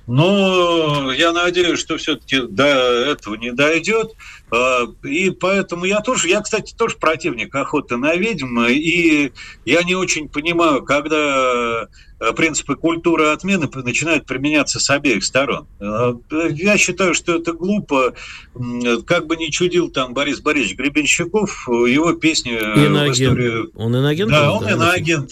[0.09, 4.13] Но я надеюсь, что все-таки до этого не дойдет.
[4.51, 9.31] А, и поэтому я тоже, я, кстати, тоже противник охоты на ведьм, и
[9.65, 11.87] я не очень понимаю, когда
[12.19, 15.67] э, принципы культуры отмены начинают применяться с обеих сторон.
[15.79, 18.15] А, я считаю, что это глупо.
[19.05, 23.17] Как бы ни чудил там Борис Борисович Гребенщиков, его песни иноагент.
[23.17, 23.69] в истории...
[23.75, 24.31] Он иноагент?
[24.31, 25.31] Да, он да, иноагент.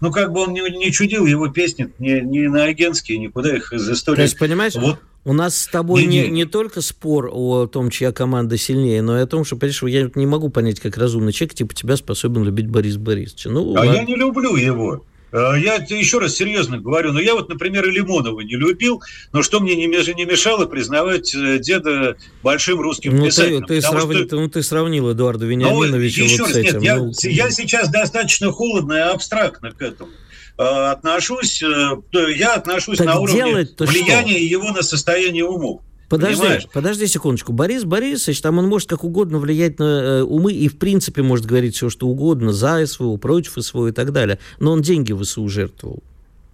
[0.00, 3.88] Ну, как бы он не, не чудил, его песни не, не иноагентские, никуда их из
[3.90, 4.16] истории...
[4.16, 7.90] То есть, понимаешь, вот у нас с тобой не, не, не только спор о том,
[7.90, 11.32] чья команда сильнее, но и о том, что, понимаешь, я не могу понять, как разумный
[11.32, 13.50] человек типа тебя способен любить Борис Борисовича.
[13.50, 13.92] Ну, а ладно.
[13.92, 15.04] я не люблю его.
[15.34, 19.02] А, я еще раз серьезно говорю, но я вот, например, и Лимонова не любил,
[19.32, 23.64] но что мне не мешало признавать э, деда большим русским ну, писателем.
[23.64, 24.36] Ты, ты, сравни, что...
[24.36, 26.78] ну, ты сравнил Эдуарда Вениаминовича ну, вот раз, с этим.
[26.78, 27.12] Нет, ну...
[27.22, 30.10] я, я сейчас достаточно холодно и абстрактно к этому.
[30.56, 31.96] Э, отношусь, э,
[32.36, 34.44] я отношусь так на уровне влияния что?
[34.44, 35.80] его на состояние умов.
[36.08, 36.68] Подожди, Понимаешь?
[36.72, 37.52] подожди секундочку.
[37.52, 41.44] Борис Борисович, там он может как угодно влиять на э, умы и, в принципе, может
[41.44, 44.38] говорить все, что угодно, за СВО, против СВО и так далее.
[44.60, 46.04] Но он деньги ВСУ жертвовал,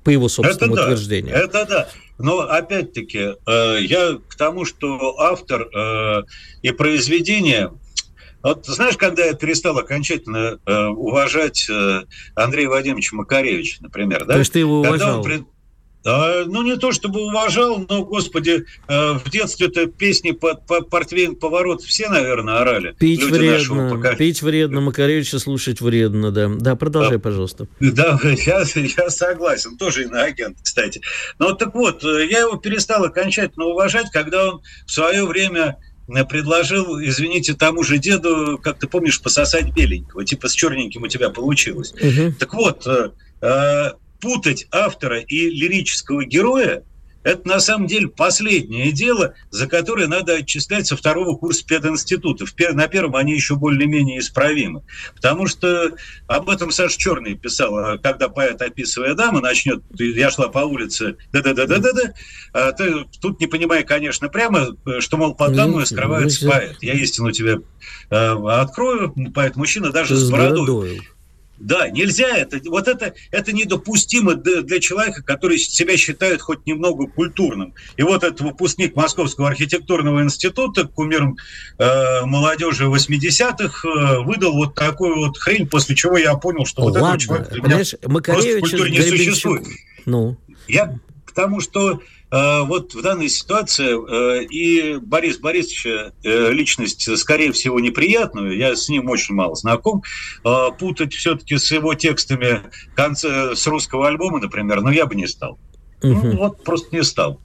[0.02, 1.34] по его собственному это утверждению.
[1.34, 1.88] Да, это да.
[2.18, 6.22] Но, опять-таки, э, я к тому, что автор э,
[6.62, 7.70] и произведение
[8.42, 12.02] вот знаешь, когда я перестал окончательно э, уважать э,
[12.34, 14.34] Андрея Вадимовича Макаревича, например, да?
[14.34, 15.22] То есть ты его уважал?
[15.22, 15.46] Когда он,
[16.04, 21.36] а, ну, не то чтобы уважал, но, господи, э, в детстве-то песни под по, портвейн
[21.36, 22.94] поворот все, наверное, орали.
[22.98, 26.48] Пить вредно, пить вредно, Макаревича слушать вредно, да.
[26.48, 27.68] Да, продолжай, да, пожалуйста.
[27.80, 31.02] Да, я, я согласен, тоже иноагент, кстати.
[31.38, 35.76] Но так вот, э, я его перестал окончательно уважать, когда он в свое время
[36.24, 41.30] предложил, извините, тому же деду, как ты помнишь, пососать беленького, типа с черненьким у тебя
[41.30, 41.92] получилось.
[41.92, 42.34] Угу.
[42.38, 46.82] Так вот, э, э, путать автора и лирического героя
[47.22, 52.44] это на самом деле последнее дело, за которое надо отчислять со второго курса пединститута.
[52.72, 54.82] На первом они еще более-менее исправимы.
[55.14, 55.90] Потому что
[56.26, 61.16] об этом Саша Черный писал, а когда поэт, описывая даму, начнет, я шла по улице,
[61.32, 62.14] да-да-да-да-да-да,
[62.52, 66.76] а ты тут не понимая, конечно, прямо, что, мол, под дамой скрывается поэт.
[66.80, 67.60] Я истину тебе
[68.10, 71.02] э, открою, поэт-мужчина даже с бородой.
[71.60, 72.58] Да, нельзя это.
[72.70, 77.74] Вот это, это недопустимо для человека, который себя считает хоть немного культурным.
[77.98, 81.34] И вот этот выпускник Московского архитектурного института, кумир
[81.78, 86.94] э, молодежи 80-х, э, выдал вот такую вот хрень, после чего я понял, что вот
[86.94, 89.66] Ладно, этого человека понимаешь, просто в культуре не существует.
[90.06, 90.38] Ну.
[90.66, 92.00] Я к тому, что
[92.30, 98.88] вот в данной ситуации э, и Борис Борисович э, личность, скорее всего, неприятную, я с
[98.88, 100.02] ним очень мало знаком,
[100.44, 102.62] э, путать все-таки с его текстами
[102.94, 105.58] конце, с русского альбома, например, ну, я бы не стал.
[106.02, 107.40] Ну, вот просто не стал.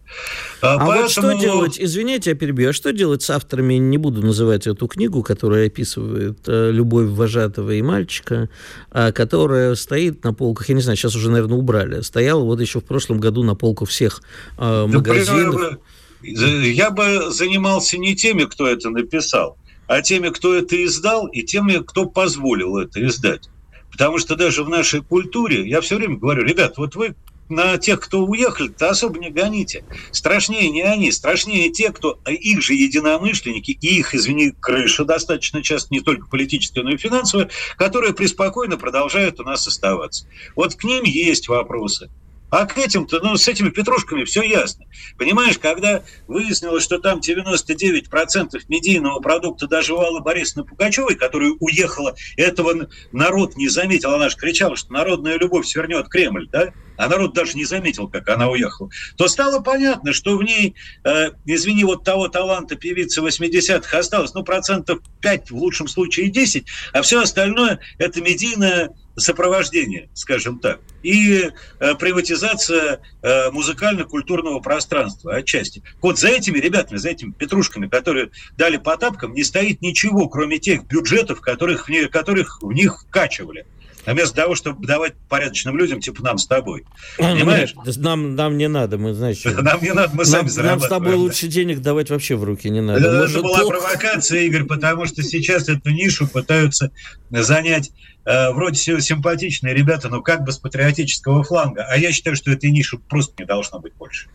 [0.61, 1.01] А, а Поэтому...
[1.01, 4.87] вот что делать, извините, я перебью, а что делать с авторами, не буду называть эту
[4.87, 8.49] книгу, которая описывает э, любовь вожатого и мальчика,
[8.91, 12.79] а, которая стоит на полках, я не знаю, сейчас уже, наверное, убрали, стояла вот еще
[12.79, 14.21] в прошлом году на полках всех
[14.57, 15.79] э, магазинов.
[16.21, 21.83] Я бы занимался не теми, кто это написал, а теми, кто это издал, и теми,
[21.85, 23.49] кто позволил это издать.
[23.91, 27.15] Потому что даже в нашей культуре, я все время говорю, ребят, вот вы
[27.49, 29.83] на тех, кто уехали-то особо не гоните.
[30.11, 35.93] Страшнее не они, страшнее те, кто их же единомышленники, и их, извини, крыша достаточно часто,
[35.93, 40.25] не только политическая, но и финансовая, которые преспокойно продолжают у нас оставаться.
[40.55, 42.09] Вот к ним есть вопросы.
[42.55, 44.85] А к этим-то, ну, с этими петрушками все ясно.
[45.17, 52.15] Понимаешь, когда выяснилось, что там 99% медийного продукта даже у Аллы Борисовны Пугачевой, которая уехала,
[52.37, 54.13] этого народ не заметил.
[54.13, 56.71] Она же кричала, что народная любовь свернет Кремль, да?
[56.95, 61.31] а народ даже не заметил, как она уехала, то стало понятно, что в ней, э,
[61.45, 67.01] извини, вот того таланта певицы 80-х осталось, ну, процентов 5, в лучшем случае 10, а
[67.01, 75.83] все остальное– это медийное сопровождение, скажем так, и э, приватизация э, музыкально-культурного пространства отчасти.
[76.01, 80.59] Вот за этими ребятами, за этими петрушками, которые дали по тапкам, не стоит ничего, кроме
[80.59, 83.65] тех бюджетов, которых, которых в них вкачивали.
[84.05, 86.85] А вместо того, чтобы давать порядочным людям, типа нам с тобой.
[87.17, 87.73] Понимаешь?
[87.85, 89.43] Нет, нам, нам не надо, мы, знаешь.
[89.45, 92.81] Нам не надо, мы сами Нам с тобой лучше денег давать вообще в руки не
[92.81, 92.99] надо.
[92.99, 96.91] Это, это была провокация, Игорь, потому что сейчас эту нишу пытаются
[97.29, 97.91] занять
[98.25, 101.85] э, вроде симпатичные ребята, но как бы с патриотического фланга.
[101.89, 104.27] А я считаю, что этой ниши просто не должно быть больше.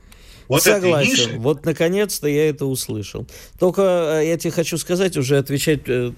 [0.51, 1.13] Вот Согласен.
[1.13, 1.39] Ниши...
[1.39, 3.25] Вот наконец-то я это услышал.
[3.61, 3.83] Только
[4.21, 6.11] э, я тебе хочу сказать, уже отвечать, э,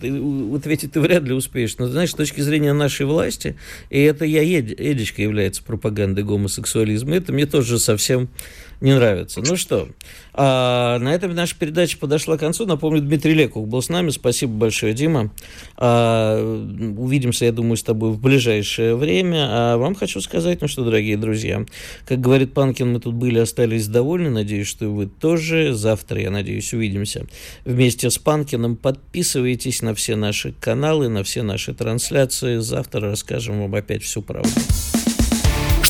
[0.57, 1.77] ответить ты вряд ли успеешь.
[1.77, 3.57] Но знаешь, с точки зрения нашей власти,
[3.91, 8.31] и это я, Эдичка, является пропагандой гомосексуализма, это мне тоже совсем
[8.83, 9.41] не нравится.
[9.47, 9.89] Ну что,
[10.35, 12.67] а, на этом наша передача подошла к концу.
[12.67, 14.11] Напомню, Дмитрий Лекух был с нами.
[14.11, 15.31] Спасибо большое, Дима.
[15.77, 16.37] А,
[16.97, 19.47] увидимся, я думаю, с тобой в ближайшее время.
[19.49, 21.65] А вам хочу сказать, ну что, дорогие друзья,
[22.07, 24.31] как говорит Панкин, мы тут были, остались довольны.
[24.31, 25.75] Надеюсь, что вы тоже.
[25.75, 27.27] Завтра, я надеюсь, увидимся
[27.65, 28.77] вместе с Панкиным.
[28.77, 32.59] Подписывайтесь на все наши каналы, на все наши трансляции.
[32.59, 34.51] Завтра расскажем вам опять всю правду.